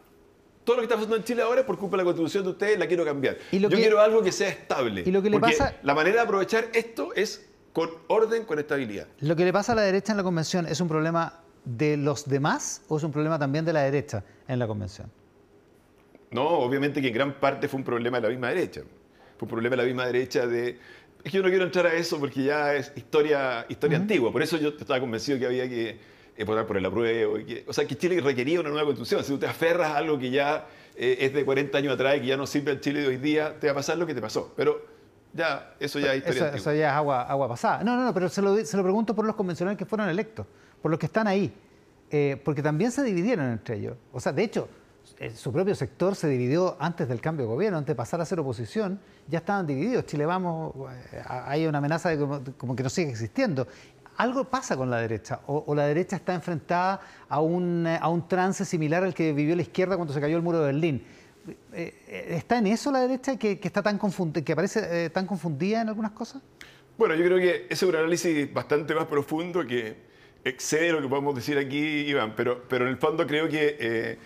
todo 0.63 0.75
lo 0.75 0.81
que 0.81 0.85
está 0.85 0.95
pasando 0.95 1.15
en 1.15 1.23
Chile 1.23 1.41
ahora 1.41 1.61
es 1.61 1.65
por 1.65 1.77
culpa 1.77 1.97
de 1.97 2.03
la 2.03 2.05
constitución 2.05 2.43
de 2.43 2.49
ustedes, 2.51 2.77
la 2.77 2.85
quiero 2.87 3.05
cambiar. 3.05 3.37
Yo 3.51 3.69
quiero 3.69 3.99
algo 3.99 4.21
que 4.21 4.31
sea 4.31 4.49
estable. 4.49 5.03
¿Y 5.05 5.11
lo 5.11 5.21
que 5.21 5.29
le 5.29 5.39
porque 5.39 5.55
pasa... 5.57 5.75
la 5.81 5.95
manera 5.95 6.17
de 6.17 6.21
aprovechar 6.21 6.67
esto 6.73 7.13
es 7.15 7.47
con 7.73 7.89
orden, 8.07 8.43
con 8.43 8.59
estabilidad. 8.59 9.07
Lo 9.21 9.35
que 9.35 9.45
le 9.45 9.53
pasa 9.53 9.71
a 9.71 9.75
la 9.75 9.81
derecha 9.83 10.11
en 10.13 10.17
la 10.17 10.23
convención 10.23 10.67
es 10.67 10.81
un 10.81 10.87
problema 10.87 11.41
de 11.77 11.97
los 11.97 12.27
demás 12.27 12.81
o 12.87 12.97
es 12.97 13.03
un 13.03 13.11
problema 13.11 13.37
también 13.37 13.65
de 13.65 13.73
la 13.73 13.81
derecha 13.81 14.23
en 14.47 14.59
la 14.59 14.67
convención? 14.67 15.09
No, 16.31 16.47
obviamente 16.47 17.01
que 17.01 17.07
en 17.07 17.13
gran 17.13 17.33
parte 17.39 17.67
fue 17.67 17.79
un 17.79 17.83
problema 17.83 18.17
de 18.17 18.23
la 18.23 18.29
misma 18.29 18.49
derecha. 18.49 18.81
Fue 19.37 19.45
un 19.45 19.49
problema 19.49 19.75
de 19.75 19.81
la 19.81 19.87
misma 19.87 20.05
derecha 20.05 20.47
de... 20.47 20.79
Es 21.23 21.31
que 21.31 21.37
yo 21.37 21.43
no 21.43 21.49
quiero 21.49 21.65
entrar 21.65 21.85
a 21.87 21.93
eso 21.93 22.19
porque 22.19 22.43
ya 22.43 22.73
es 22.75 22.91
historia, 22.95 23.65
historia 23.67 23.97
antigua. 23.97 24.31
Por 24.31 24.41
eso 24.41 24.57
yo 24.57 24.69
estaba 24.69 24.99
convencido 24.99 25.37
que 25.37 25.45
había 25.45 25.67
que 25.67 25.97
eh, 26.37 26.43
votar 26.43 26.65
por 26.65 26.77
el 26.77 26.85
apruebo. 26.85 27.37
o 27.67 27.73
sea, 27.73 27.85
que 27.85 27.97
Chile 27.97 28.21
requería 28.21 28.59
una 28.59 28.69
nueva 28.69 28.85
constitución. 28.85 29.23
Si 29.23 29.31
tú 29.31 29.39
te 29.39 29.47
aferras 29.47 29.91
a 29.91 29.97
algo 29.97 30.17
que 30.17 30.29
ya 30.29 30.67
eh, 30.95 31.17
es 31.19 31.33
de 31.33 31.43
40 31.43 31.77
años 31.77 31.93
atrás 31.93 32.17
y 32.17 32.21
que 32.21 32.27
ya 32.27 32.37
no 32.37 32.47
sirve 32.47 32.71
al 32.71 32.79
Chile 32.79 33.01
de 33.01 33.07
hoy 33.07 33.17
día, 33.17 33.59
te 33.59 33.67
va 33.67 33.71
a 33.71 33.75
pasar 33.75 33.97
lo 33.97 34.05
que 34.05 34.13
te 34.13 34.21
pasó. 34.21 34.53
Pero 34.55 34.85
ya, 35.33 35.73
eso 35.79 35.99
ya 35.99 36.13
es 36.13 36.19
historia 36.19 36.47
eso, 36.47 36.57
Eso 36.57 36.73
ya 36.73 36.89
es 36.89 36.93
agua, 36.95 37.23
agua 37.23 37.49
pasada. 37.49 37.83
No, 37.83 37.95
no, 37.97 38.05
no, 38.05 38.13
pero 38.13 38.29
se 38.29 38.41
lo, 38.41 38.55
se 38.63 38.77
lo 38.77 38.83
pregunto 38.83 39.13
por 39.13 39.25
los 39.25 39.35
convencionales 39.35 39.77
que 39.77 39.85
fueron 39.85 40.07
electos 40.09 40.45
por 40.81 40.91
los 40.91 40.99
que 40.99 41.05
están 41.07 41.27
ahí, 41.27 41.53
eh, 42.11 42.41
porque 42.43 42.61
también 42.61 42.91
se 42.91 43.03
dividieron 43.03 43.51
entre 43.51 43.77
ellos. 43.77 43.97
O 44.11 44.19
sea, 44.19 44.31
de 44.31 44.43
hecho, 44.43 44.67
eh, 45.19 45.31
su 45.31 45.51
propio 45.51 45.75
sector 45.75 46.15
se 46.15 46.27
dividió 46.27 46.75
antes 46.79 47.07
del 47.07 47.21
cambio 47.21 47.45
de 47.45 47.51
gobierno, 47.51 47.77
antes 47.77 47.89
de 47.89 47.95
pasar 47.95 48.21
a 48.21 48.25
ser 48.25 48.39
oposición, 48.39 48.99
ya 49.27 49.39
estaban 49.39 49.67
divididos. 49.67 50.05
Chile 50.05 50.25
Vamos, 50.25 50.73
eh, 51.11 51.21
hay 51.27 51.67
una 51.67 51.77
amenaza 51.77 52.09
de 52.09 52.17
como, 52.57 52.75
que 52.75 52.83
no 52.83 52.89
sigue 52.89 53.09
existiendo. 53.09 53.67
Algo 54.17 54.43
pasa 54.43 54.75
con 54.75 54.89
la 54.89 54.97
derecha, 54.97 55.39
o, 55.47 55.73
la 55.73 55.85
derecha 55.85 56.17
está 56.17 56.33
enfrentada 56.33 56.99
a 57.29 57.39
un, 57.39 57.87
a 57.87 58.09
un 58.09 58.27
trance 58.27 58.65
similar 58.65 59.03
al 59.03 59.13
que 59.13 59.31
vivió 59.31 59.55
la 59.55 59.61
izquierda 59.61 59.95
cuando 59.95 60.13
se 60.13 60.19
cayó 60.19 60.35
el 60.35 60.43
muro 60.43 60.59
de 60.59 60.65
Berlín. 60.65 61.03
¿Está 61.71 62.57
en 62.57 62.67
eso 62.67 62.91
la 62.91 62.99
derecha 62.99 63.37
que, 63.37 63.59
está 63.63 63.81
tan 63.81 63.97
que 63.97 64.55
parece 64.55 65.09
tan 65.09 65.25
confundida 65.25 65.81
en 65.81 65.87
algunas 65.87 66.11
cosas? 66.11 66.41
Bueno, 66.97 67.15
yo 67.15 67.23
creo 67.23 67.37
que 67.37 67.65
ese 67.69 67.73
es 67.73 67.83
un 67.83 67.95
análisis 67.95 68.53
bastante 68.53 68.93
más 68.93 69.05
profundo 69.05 69.65
que, 69.65 70.08
excede 70.43 70.91
lo 70.91 71.01
que 71.01 71.07
podemos 71.07 71.35
decir 71.35 71.57
aquí, 71.57 71.77
Iván, 71.77 72.33
pero, 72.35 72.63
pero 72.67 72.85
en 72.85 72.91
el 72.91 72.97
fondo 72.97 73.25
creo 73.27 73.47
que 73.49 73.77
eh, 73.79 74.17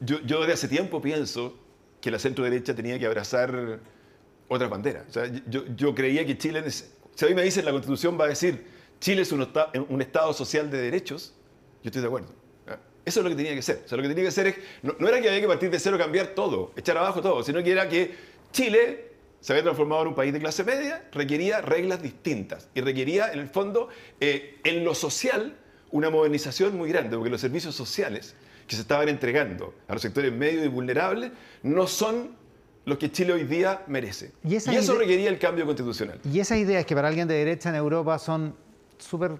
yo, 0.00 0.20
yo 0.22 0.40
desde 0.40 0.54
hace 0.54 0.68
tiempo 0.68 1.00
pienso 1.00 1.58
que 2.00 2.10
la 2.10 2.18
centro 2.18 2.44
derecha 2.44 2.74
tenía 2.74 2.98
que 2.98 3.06
abrazar 3.06 3.80
otras 4.48 4.70
banderas. 4.70 5.04
O 5.08 5.12
sea, 5.12 5.30
yo, 5.46 5.64
yo 5.76 5.94
creía 5.94 6.26
que 6.26 6.36
Chile, 6.36 6.62
si 6.70 7.24
mí 7.26 7.34
me 7.34 7.42
dicen 7.42 7.64
la 7.64 7.70
constitución 7.70 8.18
va 8.20 8.24
a 8.24 8.28
decir 8.28 8.64
Chile 9.00 9.22
es 9.22 9.32
un, 9.32 9.46
un 9.88 10.02
Estado 10.02 10.32
social 10.32 10.70
de 10.70 10.78
derechos, 10.78 11.34
yo 11.82 11.88
estoy 11.88 12.02
de 12.02 12.08
acuerdo. 12.08 12.28
Eso 13.04 13.18
es 13.18 13.24
lo 13.24 13.30
que 13.30 13.36
tenía 13.36 13.54
que 13.54 13.62
ser. 13.62 13.82
O 13.84 13.88
sea, 13.88 13.96
lo 13.96 14.02
que 14.02 14.08
tenía 14.08 14.24
que 14.24 14.30
ser 14.30 14.46
es, 14.46 14.56
no, 14.82 14.94
no, 14.98 15.08
era 15.08 15.20
que 15.20 15.28
había 15.28 15.40
que 15.40 15.48
partir 15.48 15.70
de 15.70 15.80
cero, 15.80 15.98
cambiar 15.98 16.28
todo, 16.28 16.72
echar 16.76 16.96
abajo 16.96 17.20
todo, 17.20 17.42
sino 17.42 17.60
que 17.62 17.72
era 17.72 17.88
que 17.88 18.14
Chile 18.52 19.11
se 19.42 19.52
había 19.52 19.64
transformado 19.64 20.02
en 20.02 20.08
un 20.08 20.14
país 20.14 20.32
de 20.32 20.38
clase 20.38 20.62
media, 20.62 21.04
requería 21.12 21.60
reglas 21.60 22.00
distintas 22.00 22.68
y 22.74 22.80
requería, 22.80 23.32
en 23.32 23.40
el 23.40 23.48
fondo, 23.48 23.88
eh, 24.20 24.60
en 24.62 24.84
lo 24.84 24.94
social, 24.94 25.56
una 25.90 26.10
modernización 26.10 26.78
muy 26.78 26.88
grande, 26.88 27.16
porque 27.16 27.28
los 27.28 27.40
servicios 27.40 27.74
sociales 27.74 28.36
que 28.68 28.76
se 28.76 28.82
estaban 28.82 29.08
entregando 29.08 29.74
a 29.88 29.94
los 29.94 30.02
sectores 30.02 30.32
medios 30.32 30.64
y 30.64 30.68
vulnerables 30.68 31.32
no 31.64 31.88
son 31.88 32.36
los 32.84 32.98
que 32.98 33.10
Chile 33.10 33.32
hoy 33.32 33.42
día 33.42 33.82
merece. 33.88 34.30
Y, 34.44 34.54
eso 34.54 34.96
requería 34.96 35.28
el 35.28 35.40
cambio 35.40 35.66
constitucional. 35.66 36.20
Y 36.24 36.38
esas 36.38 36.58
ideas 36.58 36.86
que 36.86 36.94
para 36.94 37.08
alguien 37.08 37.26
de 37.26 37.34
derecha 37.34 37.68
en 37.68 37.74
Europa 37.74 38.20
son 38.20 38.54
súper 38.96 39.32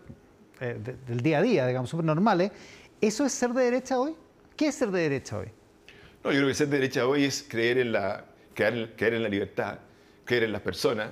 eh, 0.60 0.78
del 1.06 1.20
día 1.20 1.38
a 1.38 1.42
día, 1.42 1.66
digamos, 1.68 1.90
súper 1.90 2.06
normales, 2.06 2.50
¿eso 3.00 3.24
es 3.24 3.32
ser 3.32 3.52
de 3.52 3.62
derecha 3.62 4.00
hoy? 4.00 4.16
¿Qué 4.56 4.66
es 4.66 4.74
ser 4.74 4.90
de 4.90 5.00
derecha 5.00 5.38
hoy? 5.38 5.46
No, 6.24 6.32
yo 6.32 6.38
creo 6.38 6.48
que 6.48 6.54
ser 6.54 6.68
de 6.68 6.78
derecha 6.78 7.06
hoy 7.06 7.24
es 7.24 7.44
creer 7.48 7.78
en 7.78 7.92
la, 7.92 8.24
creer 8.54 9.14
en 9.14 9.22
la 9.22 9.28
libertad, 9.28 9.78
creer 10.32 10.44
en 10.44 10.52
las 10.52 10.62
personas, 10.62 11.10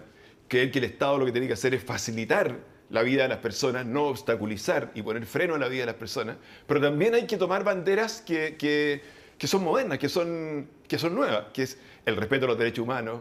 creer 0.48 0.70
que 0.70 0.78
el 0.78 0.86
Estado 0.86 1.18
lo 1.18 1.26
que 1.26 1.32
tiene 1.32 1.46
que 1.46 1.52
hacer 1.52 1.74
es 1.74 1.84
facilitar 1.84 2.56
la 2.88 3.02
vida 3.02 3.24
de 3.24 3.28
las 3.28 3.38
personas, 3.38 3.84
no 3.84 4.04
obstaculizar 4.04 4.92
y 4.94 5.02
poner 5.02 5.26
freno 5.26 5.56
a 5.56 5.58
la 5.58 5.68
vida 5.68 5.80
de 5.80 5.86
las 5.86 5.96
personas, 5.96 6.38
pero 6.66 6.80
también 6.80 7.14
hay 7.14 7.26
que 7.26 7.36
tomar 7.36 7.62
banderas 7.62 8.22
que, 8.22 8.56
que, 8.56 9.46
son 9.46 9.62
modernas, 9.62 9.98
que 9.98 10.08
son, 10.08 10.66
que 10.88 10.98
son 10.98 11.14
nuevas, 11.14 11.48
que 11.52 11.64
es 11.64 11.78
el 12.06 12.16
respeto 12.16 12.46
a 12.46 12.48
los 12.48 12.58
derechos 12.58 12.82
humanos, 12.82 13.20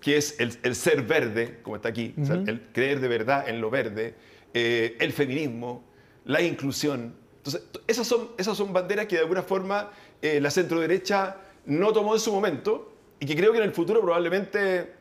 que 0.00 0.16
es 0.16 0.40
el, 0.40 0.74
ser 0.74 1.02
verde, 1.02 1.58
como 1.62 1.76
está 1.76 1.90
aquí, 1.90 2.14
el 2.16 2.62
creer 2.72 3.00
de 3.00 3.08
verdad 3.08 3.46
en 3.46 3.60
lo 3.60 3.68
verde, 3.68 4.14
eh, 4.54 4.96
el 5.00 5.12
feminismo, 5.12 5.84
la 6.24 6.40
inclusión. 6.40 7.14
Entonces, 7.36 7.62
esas 7.86 8.06
son, 8.06 8.30
esas 8.38 8.56
son 8.56 8.72
banderas 8.72 9.04
que 9.04 9.16
de 9.16 9.22
alguna 9.22 9.42
forma 9.42 9.90
eh, 10.22 10.40
la 10.40 10.50
centro 10.50 10.80
derecha 10.80 11.36
no 11.66 11.92
tomó 11.92 12.14
en 12.14 12.20
su 12.20 12.32
momento 12.32 12.96
y 13.20 13.26
que 13.26 13.36
creo 13.36 13.52
que 13.52 13.58
en 13.58 13.64
el 13.64 13.72
futuro 13.72 14.00
probablemente 14.00 14.95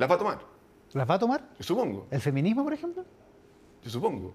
las 0.00 0.10
va 0.10 0.14
a 0.14 0.18
tomar. 0.18 0.38
¿Las 0.94 1.10
va 1.10 1.14
a 1.14 1.18
tomar? 1.18 1.42
Yo 1.58 1.62
supongo. 1.64 2.06
¿El 2.10 2.22
feminismo, 2.22 2.64
por 2.64 2.72
ejemplo? 2.72 3.04
Yo 3.84 3.90
supongo. 3.90 4.32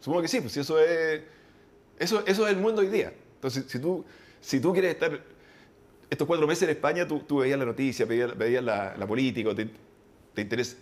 Supongo 0.00 0.22
que 0.22 0.28
sí, 0.28 0.40
pues 0.40 0.56
eso 0.56 0.80
es, 0.80 1.22
eso, 1.96 2.26
eso 2.26 2.44
es 2.44 2.52
el 2.52 2.60
mundo 2.60 2.80
hoy 2.80 2.88
día. 2.88 3.12
Entonces, 3.36 3.66
si 3.68 3.78
tú, 3.78 4.04
si 4.40 4.58
tú 4.58 4.72
quieres 4.72 4.94
estar 4.94 5.20
estos 6.10 6.26
cuatro 6.26 6.44
meses 6.48 6.64
en 6.64 6.70
España, 6.70 7.06
tú, 7.06 7.20
tú 7.20 7.38
veías 7.38 7.56
la 7.56 7.64
noticia, 7.64 8.04
veías, 8.04 8.36
veías 8.36 8.64
la, 8.64 8.96
la, 8.96 9.06
política, 9.06 9.54
te, 9.54 9.70
te, 10.34 10.42
interesa, 10.42 10.76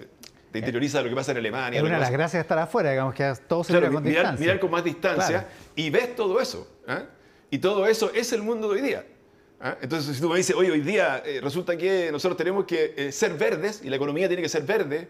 te 0.51 0.59
interioriza 0.59 1.03
lo 1.03 1.11
que 1.11 1.15
pasa 1.15 1.33
en 1.33 1.39
Alemania. 1.39 1.81
Es 1.81 1.85
una 1.85 1.97
de 1.97 2.01
las 2.01 2.11
gracias 2.11 2.33
de 2.33 2.41
estar 2.41 2.59
afuera, 2.59 2.93
digamos 2.93 3.15
que 3.15 3.31
todo 3.47 3.63
se 3.63 3.73
claro, 3.75 3.93
con 3.93 4.03
mirar, 4.03 4.23
distancia. 4.23 4.47
Mirar 4.47 4.59
con 4.59 4.71
más 4.71 4.85
distancia 4.85 5.41
claro. 5.41 5.49
y 5.77 5.91
ves 5.91 6.17
todo 6.17 6.41
eso. 6.41 6.67
¿eh? 6.89 7.05
Y 7.51 7.59
todo 7.59 7.87
eso 7.87 8.11
es 8.15 8.33
el 8.33 8.43
mundo 8.43 8.71
de 8.71 8.77
hoy 8.77 8.81
día. 8.81 9.05
¿Eh? 9.63 9.75
Entonces, 9.83 10.17
si 10.17 10.23
tú 10.23 10.29
me 10.29 10.37
dices, 10.37 10.55
oye, 10.57 10.71
hoy 10.71 10.81
día 10.81 11.23
eh, 11.25 11.41
resulta 11.43 11.77
que 11.77 12.11
nosotros 12.13 12.37
tenemos 12.37 12.65
que 12.65 12.95
eh, 12.97 13.13
ser 13.13 13.35
verdes 13.35 13.81
y 13.83 13.91
la 13.91 13.97
economía 13.97 14.29
tiene 14.29 14.43
que 14.43 14.49
ser 14.49 14.63
verde, 14.63 15.09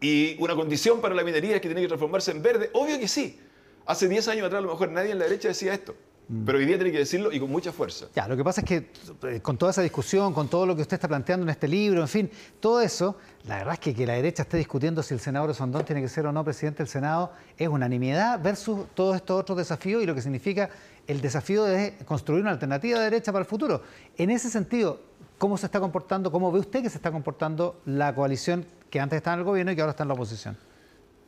y 0.00 0.36
una 0.38 0.54
condición 0.54 1.00
para 1.00 1.14
la 1.14 1.24
minería 1.24 1.56
es 1.56 1.60
que 1.60 1.68
tiene 1.68 1.82
que 1.82 1.88
transformarse 1.88 2.30
en 2.30 2.42
verde, 2.42 2.70
obvio 2.72 2.98
que 2.98 3.08
sí. 3.08 3.40
Hace 3.86 4.08
10 4.08 4.28
años 4.28 4.46
atrás 4.46 4.60
a 4.60 4.62
lo 4.62 4.72
mejor 4.72 4.90
nadie 4.90 5.10
en 5.12 5.18
la 5.18 5.24
derecha 5.24 5.48
decía 5.48 5.74
esto. 5.74 5.96
Mm. 6.28 6.44
Pero 6.44 6.58
hoy 6.58 6.66
día 6.66 6.76
tiene 6.76 6.92
que 6.92 6.98
decirlo 6.98 7.32
y 7.32 7.40
con 7.40 7.50
mucha 7.50 7.72
fuerza. 7.72 8.06
Ya, 8.14 8.28
lo 8.28 8.36
que 8.36 8.44
pasa 8.44 8.60
es 8.60 8.66
que 8.66 8.90
eh, 9.28 9.40
con 9.40 9.56
toda 9.56 9.72
esa 9.72 9.82
discusión, 9.82 10.32
con 10.34 10.48
todo 10.48 10.66
lo 10.66 10.76
que 10.76 10.82
usted 10.82 10.94
está 10.94 11.08
planteando 11.08 11.44
en 11.44 11.50
este 11.50 11.66
libro, 11.66 12.02
en 12.02 12.08
fin, 12.08 12.30
todo 12.60 12.80
eso, 12.80 13.16
la 13.44 13.56
verdad 13.56 13.74
es 13.74 13.80
que 13.80 13.94
que 13.94 14.06
la 14.06 14.12
derecha 14.12 14.42
esté 14.42 14.58
discutiendo 14.58 15.02
si 15.02 15.14
el 15.14 15.20
senador 15.20 15.54
Sondón 15.54 15.84
tiene 15.84 16.02
que 16.02 16.08
ser 16.08 16.26
o 16.26 16.32
no 16.32 16.44
presidente 16.44 16.78
del 16.78 16.88
Senado 16.88 17.32
es 17.56 17.68
unanimidad 17.68 18.40
versus 18.42 18.86
todos 18.94 19.16
estos 19.16 19.40
otros 19.40 19.58
desafíos 19.58 20.02
y 20.02 20.06
lo 20.06 20.14
que 20.14 20.22
significa 20.22 20.68
el 21.08 21.20
desafío 21.22 21.64
de 21.64 21.94
construir 22.04 22.42
una 22.42 22.52
alternativa 22.52 22.98
de 22.98 23.04
derecha 23.04 23.32
para 23.32 23.42
el 23.42 23.48
futuro. 23.48 23.82
En 24.16 24.30
ese 24.30 24.50
sentido, 24.50 25.00
¿cómo 25.38 25.56
se 25.56 25.66
está 25.66 25.80
comportando, 25.80 26.30
cómo 26.30 26.52
ve 26.52 26.60
usted 26.60 26.82
que 26.82 26.90
se 26.90 26.98
está 26.98 27.10
comportando 27.10 27.80
la 27.86 28.14
coalición 28.14 28.66
que 28.90 29.00
antes 29.00 29.16
estaba 29.16 29.34
en 29.34 29.40
el 29.40 29.44
gobierno 29.44 29.72
y 29.72 29.74
que 29.74 29.80
ahora 29.80 29.92
está 29.92 30.04
en 30.04 30.08
la 30.08 30.14
oposición? 30.14 30.56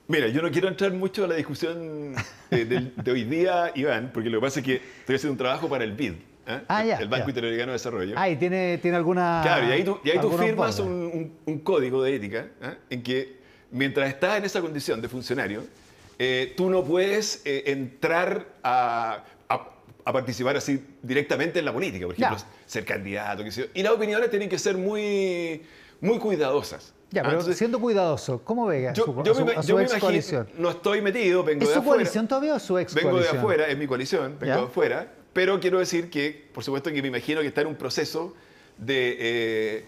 Mira, 0.07 0.29
yo 0.29 0.43
no 0.43 0.51
quiero 0.51 0.69
entrar 0.69 0.93
mucho 0.93 1.25
a 1.25 1.29
la 1.29 1.37
discusión 1.37 2.15
de, 2.51 2.65
de, 2.65 2.93
de 2.95 3.11
hoy 3.11 3.25
día, 3.25 3.73
Iván, 3.75 4.11
porque 4.13 4.29
lo 4.29 4.39
que 4.39 4.47
pasa 4.47 4.61
es 4.61 4.67
que 4.67 4.75
estoy 4.75 5.17
haciendo 5.17 5.33
un 5.33 5.39
trabajo 5.39 5.69
para 5.69 5.85
el 5.85 5.93
BID, 5.93 6.13
¿eh? 6.47 6.61
ah, 6.69 6.85
ya, 6.85 6.97
el 6.97 7.09
Banco 7.09 7.27
ya. 7.27 7.31
Interamericano 7.31 7.69
de 7.69 7.73
Desarrollo. 7.75 8.15
Ah, 8.19 8.29
y 8.29 8.37
tiene, 8.37 8.79
tiene 8.79 8.97
alguna... 8.99 9.41
Claro, 9.43 9.67
y 9.67 9.71
ahí 9.71 9.85
tú, 9.85 9.99
y 10.05 10.11
ahí 10.11 10.19
tú 10.21 10.31
firmas 10.33 10.79
un, 10.81 10.91
un, 10.91 11.33
un, 11.47 11.59
código 11.61 12.03
de 12.03 12.17
ética 12.17 12.49
¿eh? 12.61 12.75
en 12.91 13.03
que 13.03 13.39
mientras 13.71 14.09
estás 14.09 14.37
en 14.37 14.45
esa 14.45 14.61
condición 14.61 15.01
de 15.01 15.09
funcionario, 15.09 15.63
eh, 16.19 16.53
tú 16.55 16.69
no 16.69 16.85
puedes 16.85 17.41
eh, 17.47 17.63
entrar 17.67 18.47
a, 18.63 19.25
a, 20.05 20.13
participar 20.13 20.57
así 20.57 20.85
directamente 21.03 21.59
en 21.59 21.65
la 21.65 21.73
política, 21.73 22.07
por 22.07 22.15
ejemplo, 22.15 22.39
ya. 22.39 22.47
ser 22.67 22.85
candidato, 22.85 23.45
qué 23.45 23.51
sé 23.51 23.63
yo. 23.63 23.67
Y 23.75 23.83
las 23.83 23.93
opiniones 23.93 24.31
tienen 24.31 24.49
que 24.49 24.59
ser 24.59 24.77
muy, 24.77 25.63
muy 26.01 26.19
cuidadosas. 26.19 26.93
Ya, 27.11 27.23
pero 27.23 27.35
Entonces, 27.35 27.59
siendo 27.59 27.81
cuidadoso, 27.81 28.43
¿cómo 28.45 28.67
ve 28.67 28.89
a 28.89 28.93
yo, 28.93 29.05
su, 29.05 29.23
yo 29.25 29.33
a 29.33 29.35
su, 29.35 29.45
me, 29.45 29.53
a 29.53 29.63
su 29.63 29.69
yo 29.69 29.77
me 29.77 29.83
ex 29.83 29.93
imagino, 29.93 30.07
coalición? 30.07 30.49
No 30.57 30.71
estoy 30.71 31.03
metido, 31.03 31.43
vengo 31.43 31.63
¿Es 31.63 31.69
de 31.69 31.75
su 31.75 31.81
afuera. 31.81 31.97
coalición 31.97 32.29
todavía 32.29 32.55
o 32.55 32.59
su 32.61 32.79
ex 32.79 32.95
Vengo 32.95 33.11
coalición? 33.11 33.37
de 33.37 33.41
afuera, 33.41 33.67
es 33.69 33.79
mi 33.79 33.87
coalición, 33.87 34.37
vengo 34.39 34.55
¿Ya? 34.55 34.57
de 34.57 34.67
afuera. 34.67 35.13
Pero 35.33 35.59
quiero 35.61 35.79
decir 35.79 36.11
que, 36.11 36.49
por 36.53 36.63
supuesto, 36.63 36.91
que 36.93 37.03
me 37.03 37.09
imagino 37.09 37.41
que 37.41 37.49
está 37.49 37.63
en 37.63 37.69
un 37.69 37.77
proceso 37.77 38.35
de... 38.79 39.17
Eh, 39.19 39.85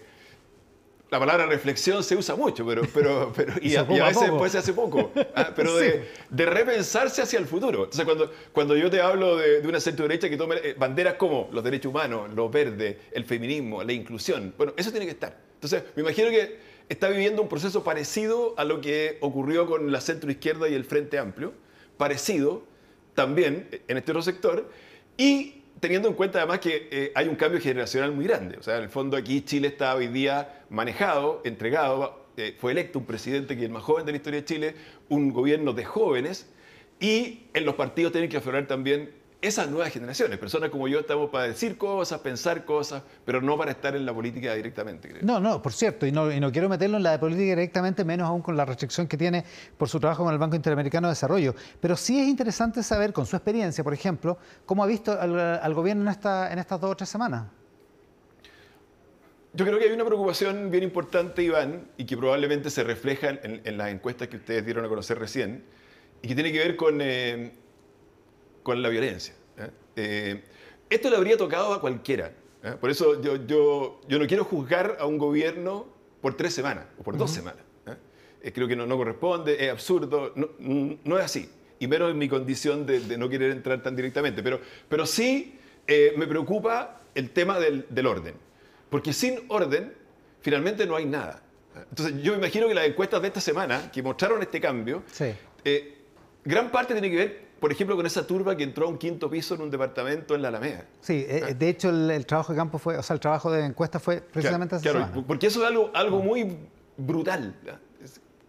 la 1.13 1.19
palabra 1.19 1.45
reflexión 1.45 2.03
se 2.03 2.15
usa 2.15 2.35
mucho, 2.35 2.65
pero, 2.65 2.81
pero, 2.91 3.31
pero 3.35 3.53
y, 3.61 3.75
a, 3.75 3.85
y 3.87 3.99
a 3.99 4.07
veces 4.07 4.31
pues, 4.35 4.51
se 4.51 4.57
hace 4.57 4.73
poco. 4.73 5.11
¿ah? 5.35 5.51
Pero 5.55 5.77
sí. 5.77 5.85
de, 5.85 6.09
de, 6.31 6.45
repensarse 6.47 7.21
hacia 7.21 7.37
el 7.37 7.45
futuro. 7.45 7.83
Entonces, 7.83 8.03
cuando, 8.03 8.31
cuando 8.51 8.75
yo 8.75 8.89
te 8.89 8.99
hablo 8.99 9.37
de, 9.37 9.61
de 9.61 9.67
una 9.67 9.79
centro 9.79 10.07
derecha 10.07 10.27
que 10.27 10.37
tome 10.37 10.55
eh, 10.63 10.75
banderas 10.75 11.13
como 11.13 11.49
los 11.51 11.63
derechos 11.63 11.91
humanos, 11.91 12.33
los 12.33 12.51
verdes, 12.51 12.97
el 13.11 13.25
feminismo, 13.25 13.83
la 13.83 13.93
inclusión, 13.93 14.55
bueno, 14.57 14.73
eso 14.75 14.89
tiene 14.89 15.05
que 15.05 15.11
estar. 15.11 15.37
Entonces, 15.53 15.83
me 15.95 16.01
imagino 16.01 16.31
que 16.31 16.57
está 16.89 17.09
viviendo 17.09 17.43
un 17.43 17.47
proceso 17.47 17.83
parecido 17.83 18.55
a 18.57 18.63
lo 18.63 18.81
que 18.81 19.19
ocurrió 19.21 19.67
con 19.67 19.91
la 19.91 20.01
centro 20.01 20.31
izquierda 20.31 20.67
y 20.67 20.73
el 20.73 20.83
Frente 20.83 21.19
Amplio, 21.19 21.53
parecido 21.97 22.63
también 23.13 23.69
en 23.87 23.97
este 23.97 24.11
otro 24.13 24.23
sector, 24.23 24.67
y 25.15 25.62
teniendo 25.83 26.07
en 26.07 26.13
cuenta 26.13 26.37
además 26.37 26.59
que 26.59 26.87
eh, 26.91 27.11
hay 27.13 27.27
un 27.27 27.35
cambio 27.35 27.59
generacional 27.59 28.13
muy 28.13 28.23
grande. 28.23 28.55
O 28.57 28.63
sea, 28.63 28.77
en 28.77 28.83
el 28.83 28.89
fondo 28.89 29.17
aquí 29.17 29.41
Chile 29.41 29.67
está 29.67 29.93
hoy 29.93 30.07
día 30.07 30.63
manejado, 30.69 31.41
entregado, 31.43 32.25
eh, 32.37 32.55
fue 32.57 32.71
electo 32.71 32.99
un 32.99 33.05
presidente 33.05 33.55
que 33.55 33.63
es 33.63 33.65
el 33.65 33.73
más 33.73 33.83
joven 33.83 34.05
de 34.05 34.13
la 34.13 34.15
historia 34.15 34.39
de 34.39 34.45
Chile, 34.45 34.75
un 35.09 35.33
gobierno 35.33 35.73
de 35.73 35.83
jóvenes, 35.83 36.49
y 37.01 37.47
en 37.53 37.65
los 37.65 37.75
partidos 37.75 38.13
tienen 38.13 38.29
que 38.29 38.37
aflorar 38.37 38.65
también 38.65 39.11
esas 39.43 39.69
nuevas 39.69 39.91
generaciones. 39.91 40.39
Personas 40.39 40.69
como 40.69 40.87
yo 40.87 41.01
estamos 41.01 41.29
para 41.29 41.47
decir 41.47 41.77
cosas, 41.77 42.21
pensar 42.21 42.63
cosas, 42.63 43.03
pero 43.25 43.41
no 43.41 43.57
para 43.57 43.71
estar 43.71 43.93
en 43.93 44.05
la 44.05 44.13
política 44.13 44.55
directamente. 44.55 45.09
Creo. 45.09 45.21
No, 45.21 45.39
no, 45.39 45.61
por 45.61 45.73
cierto, 45.73 46.05
y 46.07 46.11
no, 46.13 46.31
y 46.31 46.39
no 46.39 46.49
quiero 46.51 46.69
meterlo 46.69 46.95
en 46.95 47.03
la 47.03 47.11
de 47.11 47.19
política 47.19 47.49
directamente, 47.49 48.05
menos 48.05 48.27
aún 48.27 48.41
con 48.41 48.55
la 48.55 48.63
restricción 48.63 49.05
que 49.05 49.17
tiene 49.17 49.43
por 49.77 49.89
su 49.89 49.99
trabajo 49.99 50.23
con 50.23 50.31
el 50.31 50.39
Banco 50.39 50.55
Interamericano 50.55 51.09
de 51.09 51.11
Desarrollo. 51.11 51.53
Pero 51.81 51.97
sí 51.97 52.17
es 52.19 52.27
interesante 52.27 52.81
saber, 52.81 53.11
con 53.11 53.25
su 53.25 53.35
experiencia, 53.35 53.83
por 53.83 53.93
ejemplo, 53.93 54.37
cómo 54.65 54.81
ha 54.81 54.87
visto 54.87 55.11
al, 55.11 55.37
al 55.37 55.73
gobierno 55.73 56.03
en, 56.03 56.09
esta, 56.09 56.51
en 56.51 56.59
estas 56.59 56.79
dos 56.79 56.91
o 56.91 56.95
tres 56.95 57.09
semanas. 57.09 57.45
Yo 59.55 59.65
creo 59.65 59.77
que 59.77 59.85
hay 59.85 59.91
una 59.91 60.05
preocupación 60.05 60.71
bien 60.71 60.83
importante, 60.83 61.43
Iván, 61.43 61.89
y 61.97 62.05
que 62.05 62.15
probablemente 62.15 62.69
se 62.69 62.83
refleja 62.83 63.29
en, 63.29 63.61
en 63.63 63.77
las 63.77 63.89
encuestas 63.89 64.29
que 64.29 64.37
ustedes 64.37 64.65
dieron 64.65 64.85
a 64.85 64.87
conocer 64.87 65.19
recién, 65.19 65.63
y 66.21 66.29
que 66.29 66.33
tiene 66.33 66.53
que 66.53 66.59
ver 66.59 66.75
con, 66.77 67.01
eh, 67.01 67.51
con 68.63 68.81
la 68.81 68.89
violencia. 68.89 69.35
¿eh? 69.57 69.69
Eh, 69.95 70.43
esto 70.89 71.09
le 71.09 71.17
habría 71.17 71.37
tocado 71.37 71.73
a 71.73 71.81
cualquiera. 71.81 72.31
¿eh? 72.63 72.75
Por 72.79 72.89
eso 72.89 73.21
yo, 73.21 73.35
yo, 73.45 74.01
yo, 74.07 74.19
no 74.19 74.27
quiero 74.27 74.43
juzgar 74.45 74.97
a 74.99 75.05
un 75.05 75.17
gobierno 75.17 75.87
por 76.21 76.35
tres 76.35 76.53
semanas 76.53 76.85
o 76.97 77.03
por 77.03 77.13
uh 77.13 77.17
-huh. 77.17 77.19
dos 77.19 77.31
semanas. 77.31 77.61
creo 78.53 78.67
que 78.67 78.75
no, 78.75 78.85
no, 78.85 78.97
corresponde, 78.97 79.63
es 79.63 79.71
absurdo, 79.71 80.33
no, 80.35 80.49
no, 80.59 81.17
es 81.17 81.25
así. 81.25 81.49
Y 81.79 81.87
menos 81.87 82.11
en 82.11 82.17
mi 82.17 82.27
condición 82.27 82.85
de, 82.85 82.99
de 82.99 83.17
no 83.17 83.29
querer 83.29 83.51
entrar 83.51 83.81
tan 83.81 83.95
directamente. 83.95 84.43
Pero, 84.43 84.59
pero 84.89 85.05
sí 85.05 85.59
me 85.87 86.27
preocupa 86.27 87.01
el 87.15 87.29
tema 87.31 87.59
del, 87.59 87.85
del 87.89 88.07
orden. 88.07 88.35
Porque 88.89 89.13
sin 89.13 89.45
orden, 89.47 89.93
finalmente 90.41 90.85
no 90.85 90.95
hay 90.95 91.05
nada. 91.05 91.41
Entonces, 91.89 92.21
yo 92.21 92.33
me 92.33 92.37
imagino 92.39 92.67
que 92.67 92.73
las 92.73 92.85
encuestas 92.85 93.21
de 93.21 93.27
esta 93.29 93.41
semana, 93.41 93.91
que 93.91 94.03
mostraron 94.03 94.41
este 94.41 94.61
cambio, 94.61 95.03
sí. 95.11 95.33
eh, 95.63 95.97
gran 96.43 96.71
parte 96.71 96.93
tiene 96.93 97.09
que 97.09 97.15
ver, 97.15 97.41
por 97.63 97.71
ejemplo, 97.71 97.95
con 97.95 98.05
esa 98.05 98.27
turba 98.27 98.57
que 98.57 98.63
entró 98.65 98.87
a 98.87 98.89
un 98.89 98.97
quinto 98.97 99.29
piso 99.29 99.55
en 99.55 99.61
un 99.61 99.71
departamento 99.71 100.35
en 100.35 100.41
la 100.41 100.49
Alameda. 100.49 100.85
Sí, 100.99 101.25
eh, 101.25 101.55
de 101.57 101.69
hecho, 101.69 101.91
el, 101.91 102.11
el, 102.11 102.25
trabajo 102.25 102.51
de 102.51 102.57
campo 102.57 102.77
fue, 102.77 102.97
o 102.97 103.01
sea, 103.01 103.13
el 103.13 103.21
trabajo 103.21 103.49
de 103.49 103.63
encuesta 103.63 104.01
fue 104.01 104.19
precisamente 104.19 104.77
claro, 104.81 104.99
esa 104.99 105.07
claro. 105.07 105.25
Porque 105.25 105.47
eso 105.47 105.61
es 105.61 105.69
algo, 105.69 105.89
algo 105.93 106.19
muy 106.19 106.57
brutal. 106.97 107.55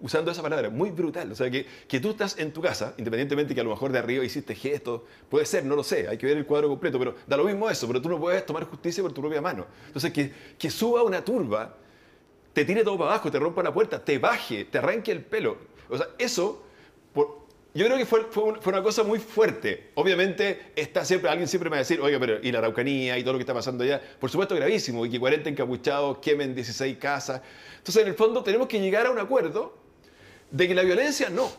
usando 0.01 0.33
esa 0.33 0.43
palabra, 0.43 0.69
muy 0.69 0.91
brutal. 0.91 1.31
O 1.31 1.37
sea, 1.37 1.49
que, 1.49 1.65
que 1.87 2.01
tú 2.01 2.11
estás 2.11 2.37
en 2.41 2.53
tu 2.53 2.61
casa, 2.61 2.95
independientemente 2.99 3.55
que 3.55 3.61
a 3.61 3.63
lo 3.63 3.71
mejor 3.71 3.93
de 3.93 4.01
arriba 4.01 4.25
hiciste 4.25 4.57
gestos, 4.57 5.03
puede 5.29 5.47
ser, 5.47 5.65
no 5.65 5.77
lo 5.77 5.85
sé, 5.85 6.09
hay 6.09 6.19
que 6.19 6.27
ver 6.27 6.37
el 6.37 6.45
cuadro 6.45 6.69
completo, 6.69 6.99
pero 6.99 7.15
da 7.29 7.37
lo 7.37 7.45
mismo 7.45 7.71
eso, 7.71 7.87
pero 7.87 8.03
tú 8.03 8.09
no 8.09 8.19
puedes 8.19 8.45
tomar 8.45 8.65
justicia 8.65 9.01
por 9.01 9.13
tu 9.13 9.21
propia 9.21 9.41
mano. 9.41 9.65
Entonces, 9.87 10.13
que, 10.13 10.33
que 10.59 10.71
suba 10.71 11.05
una 11.05 11.25
turba, 11.25 11.73
te 12.53 12.65
tire 12.65 12.83
todo 12.83 12.99
para 12.99 13.11
abajo, 13.13 13.31
te 13.31 13.39
rompa 13.39 13.63
la 13.63 13.73
puerta, 13.73 14.05
te 14.05 14.19
baje, 14.19 14.65
te 14.65 14.79
arranque 14.79 15.13
el 15.13 15.21
pelo. 15.21 15.57
O 15.89 15.97
sea, 15.97 16.09
eso, 16.19 16.65
yo 17.75 17.87
creo 17.87 17.99
que 17.99 18.07
fue, 18.07 18.25
fue, 18.31 18.55
una 18.67 18.83
cosa 18.85 19.03
muy 19.03 19.19
fuerte. 19.19 19.91
Obviamente, 19.95 20.73
está 20.77 21.05
siempre, 21.05 21.29
alguien 21.29 21.49
siempre 21.49 21.69
me 21.69 21.75
va 21.75 21.79
a 21.79 21.81
decir, 21.81 22.01
oiga, 22.01 22.21
pero 22.21 22.39
y 22.41 22.53
la 22.53 22.59
Araucanía 22.59 23.19
y 23.19 23.23
todo 23.23 23.33
lo 23.33 23.39
que 23.39 23.43
está 23.43 23.53
pasando 23.53 23.83
allá, 23.83 24.01
por 24.21 24.31
supuesto 24.31 24.55
gravísimo, 24.55 25.05
y 25.05 25.11
que 25.11 25.19
40 25.19 25.51
encapuchados 25.51 26.19
quemen 26.19 26.55
16 26.55 26.97
casas. 26.99 27.43
Entonces, 27.79 28.03
en 28.03 28.09
el 28.09 28.15
fondo, 28.15 28.45
tenemos 28.45 28.69
que 28.69 28.81
llegar 28.81 29.07
a 29.07 29.11
un 29.11 29.19
acuerdo 29.19 29.77
de 30.53 30.69
que 30.69 30.75
la 30.75 30.85
violencia 30.85 31.31
no. 31.31 31.51